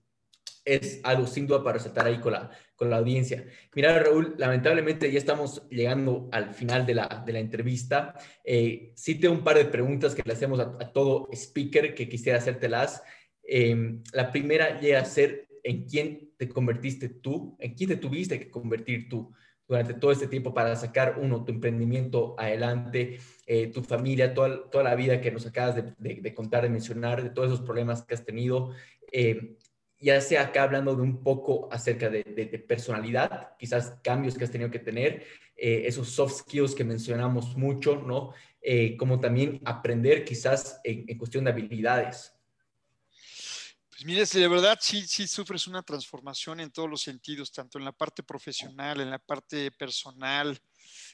[0.67, 3.45] es algo sin duda para resaltar ahí con la, con la audiencia.
[3.73, 8.15] Mira, Raúl, lamentablemente ya estamos llegando al final de la, de la entrevista.
[8.43, 13.01] Eh, sí un par de preguntas que le hacemos a, todo speaker que quisiera hacértelas.
[13.43, 18.37] Eh, la primera llega a ser en quién te convertiste tú, en quién te tuviste
[18.37, 19.33] que convertir tú
[19.67, 24.83] durante todo este tiempo para sacar, uno, tu emprendimiento adelante, eh, tu familia, toda, toda
[24.83, 28.13] la vida que nos acabas de, de, contar, de mencionar, de todos esos problemas que
[28.13, 28.71] has tenido.
[29.11, 29.57] Eh,
[29.99, 32.23] ya sea acá hablando de un poco acerca de,
[32.67, 37.95] personalidad, quizás cambios que has tenido que tener, eh, esos soft skills que mencionamos mucho,
[37.95, 38.33] ¿no?
[38.61, 42.33] Eh, como también aprender quizás en, cuestión de habilidades.
[43.89, 47.85] Pues mire, de verdad sí, sí sufres una transformación en todos los sentidos, tanto en
[47.85, 50.59] la parte profesional, en la parte personal,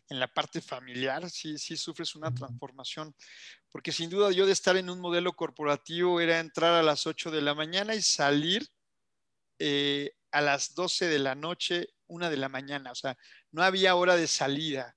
[0.09, 3.15] en la parte familiar, sí, sí sufres una transformación,
[3.71, 7.31] porque sin duda yo de estar en un modelo corporativo era entrar a las 8
[7.31, 8.67] de la mañana y salir
[9.65, 13.15] eh, a las 12 de la noche, una de la mañana, o sea,
[13.53, 14.93] no había hora de salida.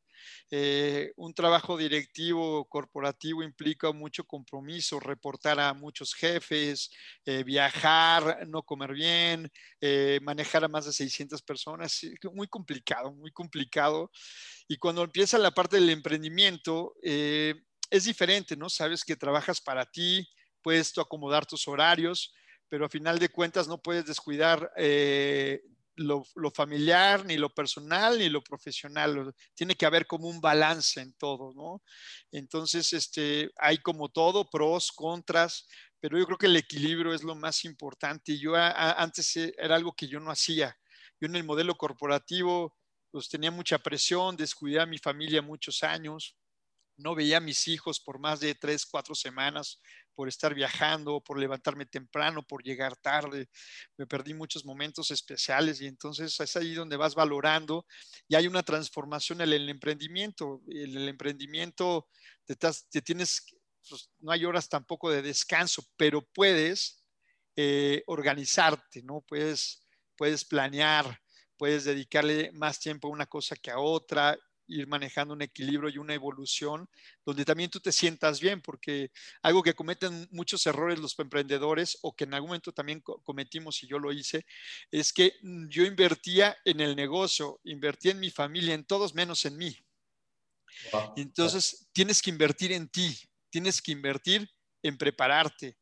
[0.51, 6.91] Eh, un trabajo directivo corporativo implica mucho compromiso, reportar a muchos jefes,
[7.25, 9.53] eh, viajar, no comer bien,
[10.23, 12.01] manejar a más de 600 personas,
[12.33, 14.11] muy complicado, muy complicado.
[14.67, 18.69] Y cuando empieza la parte del emprendimiento, es diferente, ¿no?
[18.69, 20.29] Sabes que trabajas para ti,
[20.61, 22.35] puedes acomodar tus horarios,
[22.69, 25.63] pero a final de cuentas no puedes descuidar eh,
[25.97, 29.35] lo, familiar, ni lo personal, ni lo profesional.
[29.55, 31.83] Tiene que haber como un balance en todo, ¿no?
[32.31, 35.67] Entonces, este, hay como todo, pros, contras,
[36.01, 38.39] pero yo creo que el equilibrio es lo más importante.
[38.39, 40.77] Yo antes e, era algo que yo no hacía.
[41.21, 42.77] Yo en el modelo corporativo,
[43.11, 46.37] pues tenía mucha presión, descuidé a mi familia muchos años,
[46.99, 49.81] no veía a mis hijos por más de tres, cuatro semanas
[50.17, 53.49] por estar viajando, por levantarme temprano, por llegar tarde.
[53.99, 57.87] Me perdí muchos momentos especiales y entonces es ahí donde vas valorando
[58.27, 60.63] y hay una transformación en el emprendimiento.
[60.69, 62.09] En el emprendimiento
[62.47, 63.45] te, tienes,
[63.89, 67.05] pues, no hay horas tampoco de descanso, pero puedes
[67.55, 69.21] eh, organizarte, ¿no?
[69.29, 71.21] Puedes, puedes planear,
[71.59, 74.37] puedes dedicarle más tiempo a una cosa que a otra
[74.69, 76.89] ir manejando un equilibrio y una evolución
[77.25, 79.11] donde también tú te sientas bien, porque
[79.43, 83.87] algo que cometen muchos errores los emprendedores o que en algún momento también cometimos y
[83.87, 84.47] yo lo hice,
[84.91, 89.45] es que mm, yo invertía en el negocio, invertía en mi familia, en todos menos
[89.45, 89.77] en mí.
[91.17, 93.17] Entonces, tienes que invertir en ti,
[93.51, 94.49] tienes que invertir
[94.83, 95.79] en prepararte,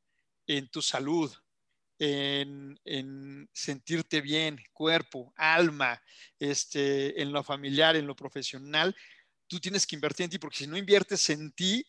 [0.46, 1.34] en tu salud,
[2.04, 6.02] en, sentirte bien, cuerpo, alma,
[6.38, 8.94] este, en lo familiar, en lo profesional,
[9.46, 11.86] tú tienes que invertir en ti, porque si no inviertes en ti,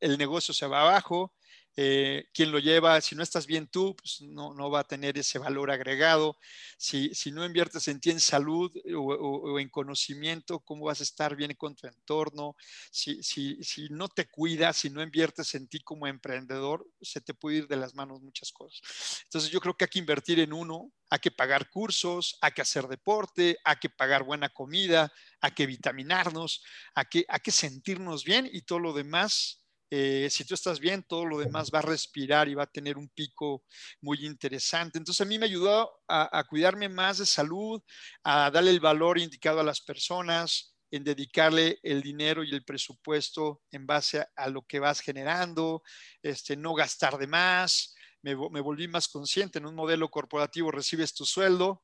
[0.00, 1.32] el negocio se va abajo,
[1.78, 5.18] eh, quien lo lleva, si no estás bien tú, pues no, no va a tener
[5.18, 6.38] ese valor agregado.
[6.78, 11.36] Si, si no inviertes en ti en salud o, en conocimiento, ¿cómo vas a estar
[11.36, 12.56] bien con tu entorno?
[12.90, 17.34] Si, si, si no te cuidas, si no inviertes en ti como emprendedor, se te
[17.34, 18.80] puede ir de las manos muchas cosas.
[19.24, 22.62] Entonces yo creo que hay que invertir en uno, hay que pagar cursos, hay que
[22.62, 25.12] hacer deporte, hay que pagar buena comida,
[25.42, 30.44] hay que vitaminarnos, hay que, hay que sentirnos bien y todo lo demás eh, si
[30.44, 33.64] tú estás bien, todo lo demás va a respirar y va a tener un pico
[34.00, 34.98] muy interesante.
[34.98, 37.80] Entonces a mí me ayudó a, cuidarme más de salud,
[38.24, 43.62] a darle el valor indicado a las personas, en dedicarle el dinero y el presupuesto
[43.70, 45.82] en base a, lo que vas generando,
[46.22, 47.94] este, no gastar de más.
[48.22, 49.58] Me, me volví más consciente.
[49.58, 51.82] En un modelo corporativo recibes tu sueldo,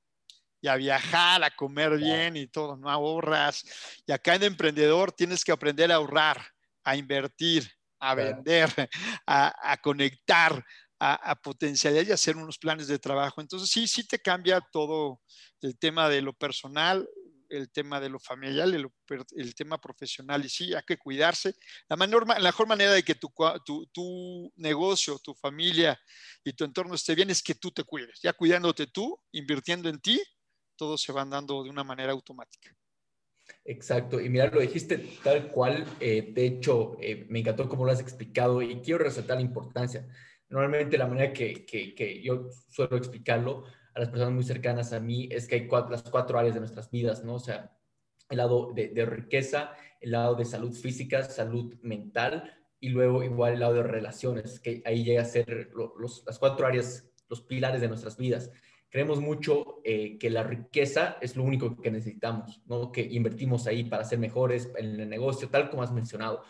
[0.65, 3.65] y a viajar, a comer bien y todo, no ahorras.
[4.07, 6.41] Y acá en emprendedor tienes que aprender a ahorrar,
[6.85, 7.69] a invertir,
[8.03, 8.69] a vender,
[9.27, 10.65] a, conectar,
[10.99, 13.41] a, potencializar y hacer unos planes de trabajo.
[13.41, 15.21] Entonces, sí, sí te cambia todo
[15.61, 17.09] el tema de lo personal,
[17.49, 18.89] el tema de lo familiar, el,
[19.37, 20.45] el tema profesional.
[20.45, 21.55] Y sí, hay que cuidarse.
[21.89, 23.33] La, mejor manera de que tu,
[23.65, 25.99] tu, tu, negocio, tu familia
[26.43, 28.19] y tu entorno esté bien es que tú te cuides.
[28.21, 30.21] Ya cuidándote tú, invirtiendo en ti,
[30.77, 32.75] todo se van dando de una manera automática.
[33.65, 37.93] Exacto, y mira, lo dijiste tal cual, eh, de hecho, eh, me encantó cómo lo
[37.93, 40.09] has explicado y quiero resaltar la importancia.
[40.49, 45.29] Normalmente la manera que, que, yo suelo explicarlo a las personas muy cercanas a mí
[45.31, 47.35] es que hay cuatro, las cuatro áreas de nuestras vidas, ¿no?
[47.35, 47.77] O sea,
[48.29, 53.55] el lado de, de riqueza, el lado de salud física, salud mental y luego igual
[53.55, 57.81] el lado de relaciones, que ahí llega a ser los, las cuatro áreas, los pilares
[57.81, 58.51] de nuestras vidas.
[58.93, 62.93] Creemos mucho eh, que la riqueza es lo único que necesitamos, ¿no?
[62.93, 66.43] que invertimos ahí para ser mejores en el negocio, tal como has mencionado.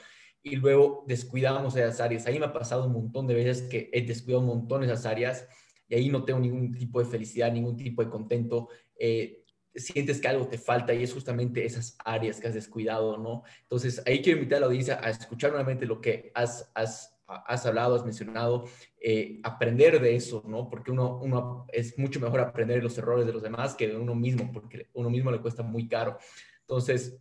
[0.43, 2.27] Y luego descuidamos esas áreas.
[2.27, 5.47] Ahí me ha pasado un montón de veces que he descuidado un montón esas áreas
[5.87, 8.71] y ahí no tengo ningún tipo de felicidad, ningún tipo de contento.
[8.99, 13.45] Eh, sientes que algo te falta y es justamente esas áreas que has descuidado, ¿no?
[13.63, 17.67] Entonces, ahí quiero invitar a la audiencia a escuchar nuevamente lo que has, has, has
[17.67, 18.65] hablado, has mencionado,
[19.01, 20.69] eh, aprender de eso, ¿no?
[20.69, 24.15] Porque uno, uno es mucho mejor aprender los errores de los demás que de uno
[24.15, 26.19] mismo, porque uno mismo le cuesta muy caro.
[26.61, 27.19] Entonces,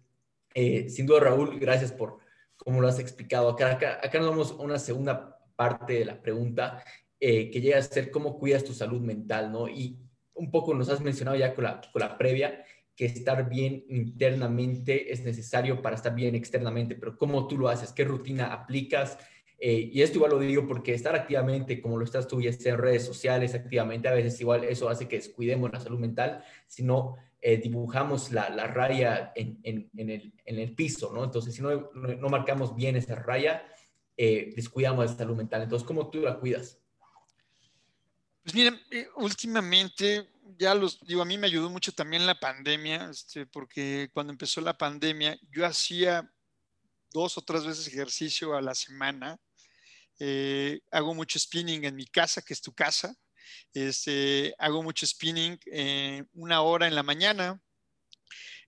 [0.53, 2.20] eh, sin duda, Raúl, gracias por
[2.57, 3.49] cómo lo has explicado.
[3.49, 6.84] Acá, acá, acá nos vamos a una segunda parte de la pregunta,
[7.20, 9.68] eh, que llega a ser cómo cuidas tu salud mental, ¿no?
[9.68, 9.99] Y,
[10.34, 12.64] un poco nos has mencionado ya con la, con la previa,
[12.95, 17.91] que estar bien internamente es necesario para estar bien externamente, pero ¿cómo tú lo haces?
[17.91, 19.18] ¿Qué rutina aplicas?
[19.64, 22.74] Eh, y esto igual lo digo porque estar activamente, como lo estás tú, ya sea
[22.74, 26.82] en redes sociales, activamente, a veces igual eso hace que descuidemos la salud mental, si
[26.82, 31.24] no eh, dibujamos la, la raya en, en, en, el, en, el, piso, ¿no?
[31.24, 33.64] Entonces, si no, no, marcamos bien esa raya,
[34.18, 35.62] eh, descuidamos la salud mental.
[35.62, 36.80] Entonces, ¿cómo tú la cuidas?
[38.43, 43.09] Pues miren, eh, últimamente, ya los digo, a mí me ayudó mucho también la pandemia,
[43.09, 46.32] este, porque cuando empezó la pandemia, yo hacía
[47.12, 49.39] dos o tres veces ejercicio a la semana.
[50.24, 53.11] Eh, hago mucho spinning en mi casa, que es tu casa.
[53.74, 57.59] Este, hago mucho spinning eh, una hora en la mañana,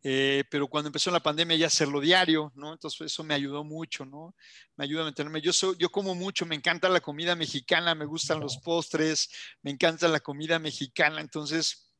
[0.02, 2.74] eh, pero cuando empezó la pandemia ya hacerlo diario, ¿no?
[2.74, 4.36] Entonces eso me ayudó mucho, ¿no?
[4.78, 5.42] Me ayuda a mantenerme.
[5.42, 9.30] Yo, soy, yo como mucho, me encanta la comida mexicana, me gustan los postres,
[9.62, 11.94] me encanta la comida mexicana, entonces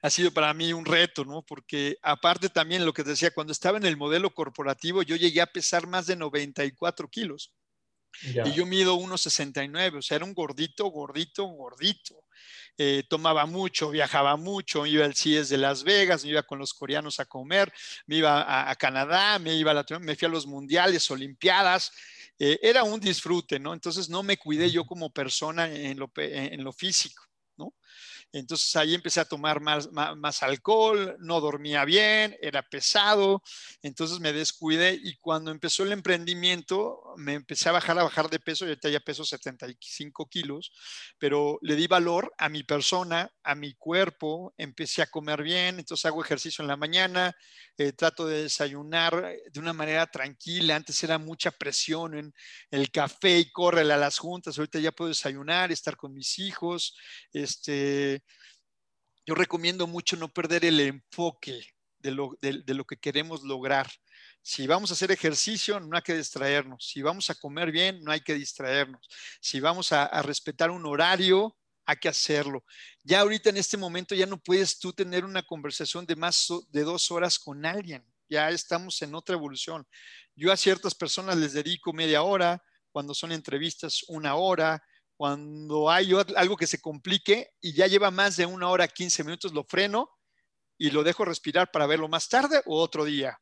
[0.00, 1.42] ha sido para mí un reto, ¿no?
[1.42, 5.40] Porque aparte también lo que te decía, cuando estaba en el modelo corporativo, yo llegué
[5.40, 7.52] a pesar más de 94 kilos.
[8.22, 12.24] Y yo mido 1,69, o sea, era un gordito, gordito, gordito.
[12.76, 16.72] Eh, tomaba mucho, viajaba mucho, iba al CIES de Las Vegas, me iba con los
[16.72, 17.72] coreanos a comer,
[18.06, 21.92] me iba a, Canadá, me iba a la, me fui a los mundiales, olimpiadas,
[22.38, 23.74] eh, era un disfrute, ¿no?
[23.74, 27.22] Entonces no me cuidé yo como persona en lo, en lo físico,
[27.56, 27.74] ¿no?
[28.32, 33.42] Entonces ahí empecé a tomar más, más, alcohol, no dormía bien, era pesado,
[33.82, 38.38] entonces me descuidé y cuando empezó el emprendimiento me empecé a bajar, a bajar de
[38.38, 40.72] peso, y ahorita ya peso 75 kilos,
[41.18, 46.04] pero le di valor a mi persona, a mi cuerpo, empecé a comer bien, entonces
[46.04, 47.36] hago ejercicio en la mañana,
[47.76, 52.32] eh, trato de desayunar de una manera tranquila, antes era mucha presión en
[52.70, 56.96] el café y córrele a las juntas, ahorita ya puedo desayunar, estar con mis hijos,
[57.32, 58.19] este
[59.26, 61.64] yo recomiendo mucho no perder el enfoque
[61.98, 63.90] de lo, de, lo, que queremos lograr.
[64.42, 66.88] Si vamos a hacer ejercicio, no hay que distraernos.
[66.90, 69.06] Si vamos a comer bien, no hay que distraernos.
[69.40, 72.64] Si vamos a, a respetar un horario, hay que hacerlo.
[73.02, 76.82] Ya ahorita en este momento ya no puedes tú tener una conversación de más de
[76.84, 78.04] dos horas con alguien.
[78.28, 79.86] Ya estamos en otra evolución.
[80.34, 82.62] Yo a ciertas personas les dedico media hora,
[82.92, 84.82] cuando son entrevistas una hora,
[85.20, 89.52] cuando hay algo que se complique y ya lleva más de una hora, 15 minutos,
[89.52, 90.08] lo freno
[90.78, 93.38] y lo dejo respirar para verlo más tarde o otro día,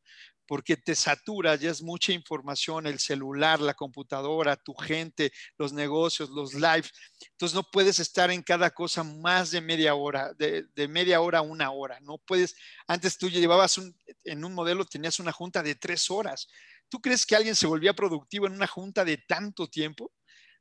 [0.48, 6.30] porque te saturas, ya es mucha información, el celular, la computadora, tu gente, los negocios,
[6.30, 6.90] los lives.
[7.30, 11.42] Entonces no puedes estar en cada cosa más de media hora, de, media hora a
[11.42, 12.00] una hora.
[12.00, 12.56] No puedes,
[12.88, 13.80] antes tú llevabas
[14.24, 16.48] en un modelo, tenías una junta de tres horas.
[16.88, 20.10] ¿Tú crees que alguien se volvía productivo en una junta de tanto tiempo?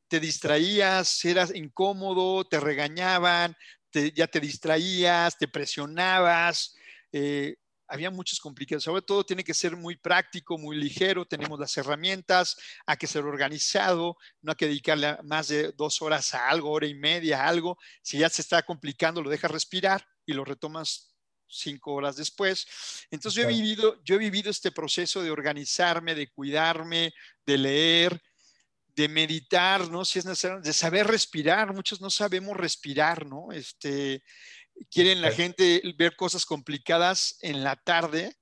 [0.07, 3.55] Te distraías, eras incómodo, te regañaban,
[3.91, 6.75] ya te distraías, te presionabas.
[7.11, 7.55] Eh,
[7.87, 8.83] había muchos complicados.
[8.83, 11.25] Sobre todo tiene que ser muy práctico, muy ligero.
[11.25, 16.33] Tenemos las herramientas, hay que ser organizado, no hay que dedicarle más de dos horas
[16.33, 17.77] a algo, hora y media a algo.
[18.01, 21.15] Si ya se está complicando, lo dejas respirar y lo retomas
[21.49, 22.67] cinco horas después.
[23.09, 27.13] Entonces yo he vivido, yo he vivido este proceso de organizarme, de cuidarme,
[27.45, 28.21] de leer,
[28.97, 30.03] de meditar, ¿no?
[30.03, 31.71] Si es necesario, de saber respirar.
[31.71, 33.51] Muchos no sabemos respirar, ¿no?
[33.51, 34.23] Este,
[34.89, 38.35] quieren la gente ver cosas complicadas en la tarde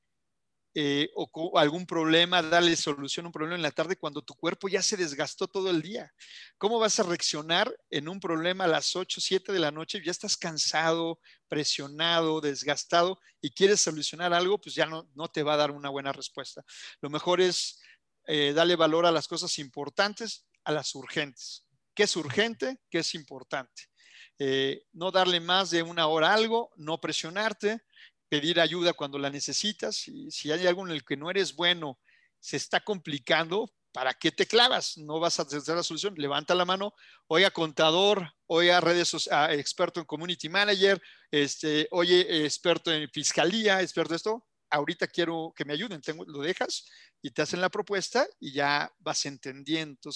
[0.73, 4.69] eh, o, algún problema, darle solución a un problema en la tarde cuando tu cuerpo
[4.69, 6.13] ya se desgastó todo el día.
[6.57, 10.01] ¿Cómo vas a reaccionar en un problema a las 8, 7 de la noche?
[10.05, 15.55] Ya estás cansado, presionado, desgastado y quieres solucionar algo, pues ya no, no te va
[15.55, 16.63] a dar una buena respuesta.
[17.01, 17.81] Lo mejor es
[18.27, 21.63] eh, darle valor a las cosas importantes, a las urgentes.
[21.93, 23.83] qué es urgente, qué es importante.
[24.37, 27.83] Eh, no darle más de una hora a algo, no presionarte,
[28.27, 29.95] pedir ayuda cuando la necesitas.
[30.29, 31.99] Si hay algo en el que no eres bueno,
[32.39, 34.97] se está complicando, ¿para qué te clavas?
[34.97, 36.15] No vas a hacer la solución.
[36.17, 36.93] Levanta la mano,
[37.27, 41.01] oiga contador, oiga redes sociales, experto en community manager,
[41.31, 44.45] este, oye experto en fiscalía, experto en esto.
[44.75, 46.89] Ahorita quiero que me ayuden, Tengo, lo dejas
[47.21, 50.11] y te hacen la propuesta y ya vas entendiendo.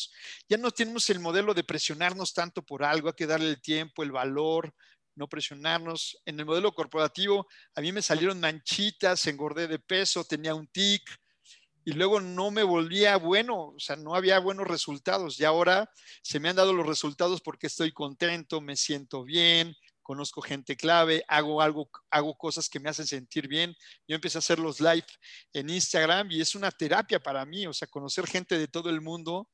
[0.47, 4.03] Ya no tenemos el modelo de presionarnos tanto por algo, hay que darle el tiempo,
[4.03, 4.74] el valor,
[5.16, 6.22] no presionarnos.
[6.26, 11.03] En el modelo corporativo, a mí me salieron manchitas, engordé de peso, tenía un tic,
[11.86, 15.39] y luego no me volvía bueno, o sea, no había buenos resultados.
[15.39, 15.89] Y ahora
[16.22, 19.76] se me han dado los resultados porque estoy contento, me siento bien,
[20.10, 23.76] conozco gente clave, hago algo, hago cosas que me hacen sentir bien.
[24.07, 25.05] Yo empecé a hacer los live
[25.53, 29.01] en Instagram y es una terapia para mí, o sea, conocer gente de todo el
[29.01, 29.47] mundo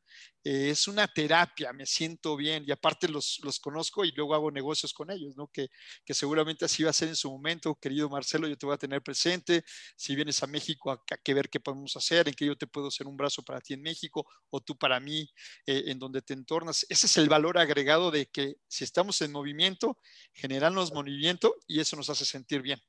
[0.43, 4.51] eh, es una terapia, me siento bien y aparte los, los conozco y luego hago
[4.51, 5.47] negocios con ellos, ¿no?
[5.47, 5.69] Que,
[6.05, 8.77] que, seguramente así va a ser en su momento, querido Marcelo, yo te voy a
[8.77, 9.63] tener presente.
[9.95, 12.91] Si vienes a México, a, que ver qué podemos hacer, en que yo te puedo
[12.91, 15.27] ser un brazo para ti en México o tú para mí,
[15.65, 16.85] eh, en donde te entornas.
[16.89, 19.99] Ese es el valor agregado de que si estamos en movimiento,
[20.33, 22.79] generamos movimiento y eso nos hace sentir bien.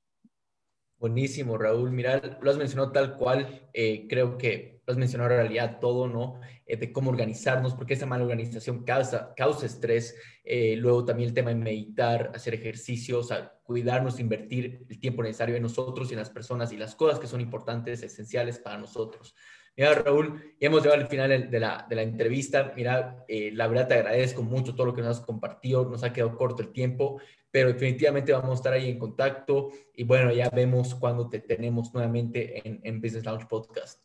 [0.99, 1.91] Buenísimo, Raúl.
[1.91, 3.69] Mira, lo has mencionado tal cual.
[3.75, 6.41] Eh, creo que lo has mencionado en realidad todo, ¿no?
[6.65, 10.17] Eh, de cómo organizarnos, porque esa mala organización causa, causa estrés.
[10.43, 13.29] Eh, luego también el tema de meditar, hacer ejercicios,
[13.63, 17.27] cuidarnos, invertir el tiempo necesario en nosotros y en las personas y las cosas que
[17.27, 19.35] son importantes, esenciales para nosotros.
[19.77, 22.73] Mira, Raúl, ya hemos llegado al final de la, de la entrevista.
[22.75, 25.85] Mira, la verdad te agradezco mucho todo lo que nos has compartido.
[25.85, 27.21] Nos ha quedado corto el tiempo,
[27.57, 31.91] pero definitivamente vamos a estar ahí en contacto y bueno, ya vemos cuando te tenemos
[31.95, 34.03] nuevamente en, en Business Launch Podcast.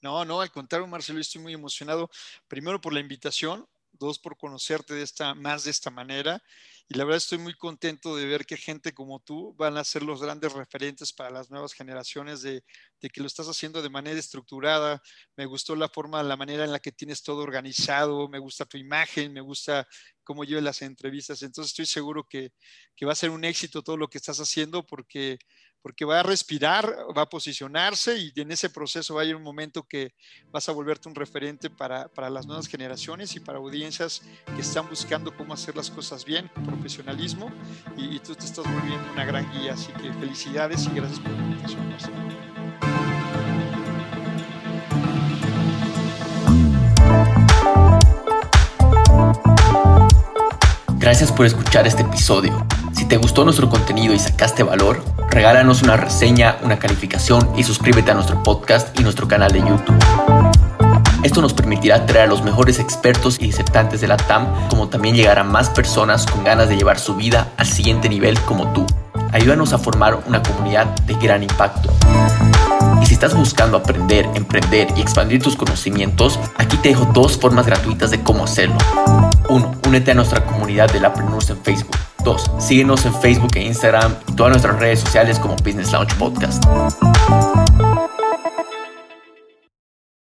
[0.00, 2.08] No, no, al contrario, Marcelo, estoy muy emocionado,
[2.46, 3.66] primero por la invitación,
[3.98, 6.42] dos por conocerte de esta, más de esta manera.
[6.88, 10.02] Y la verdad estoy muy contento de ver que gente como tú van a ser
[10.02, 12.62] los grandes referentes para las nuevas generaciones de,
[13.00, 15.02] que lo estás haciendo de manera estructurada.
[15.36, 18.78] Me gustó la forma, la manera en la que tienes todo organizado, me gusta tu
[18.78, 19.86] imagen, me gusta
[20.22, 21.42] cómo llevas las entrevistas.
[21.42, 22.52] Entonces estoy seguro que,
[22.94, 25.38] que va a ser un éxito todo lo que estás haciendo porque
[25.86, 29.42] porque va a respirar, va a posicionarse y en ese proceso va a ir un
[29.44, 30.14] momento que
[30.50, 34.22] vas a volverte un referente para, para, las nuevas generaciones y para audiencias
[34.56, 37.52] que están buscando cómo hacer las cosas bien, profesionalismo,
[37.96, 39.74] y, tú te estás volviendo una gran guía.
[39.74, 43.15] Así que felicidades y gracias por la invitación.
[51.06, 52.66] Gracias por escuchar este episodio.
[52.90, 58.10] Si te gustó nuestro contenido y sacaste valor, regálanos una reseña, una calificación y suscríbete
[58.10, 60.04] a nuestro podcast y nuestro canal de YouTube.
[61.22, 65.14] Esto nos permitirá traer a los mejores expertos y disertantes de la TAM, como también
[65.14, 68.84] llegar a más personas con ganas de llevar su vida al siguiente nivel como tú.
[69.30, 71.88] Ayúdanos a formar una comunidad de gran impacto.
[73.00, 77.64] Y si estás buscando aprender, emprender y expandir tus conocimientos, aquí te dejo dos formas
[77.64, 78.78] gratuitas de cómo hacerlo.
[79.48, 79.72] 1.
[79.86, 81.96] Únete a nuestra comunidad de Lapreneurs en Facebook.
[82.24, 82.50] 2.
[82.58, 86.64] Síguenos en Facebook e Instagram y todas nuestras redes sociales como Business Launch Podcast.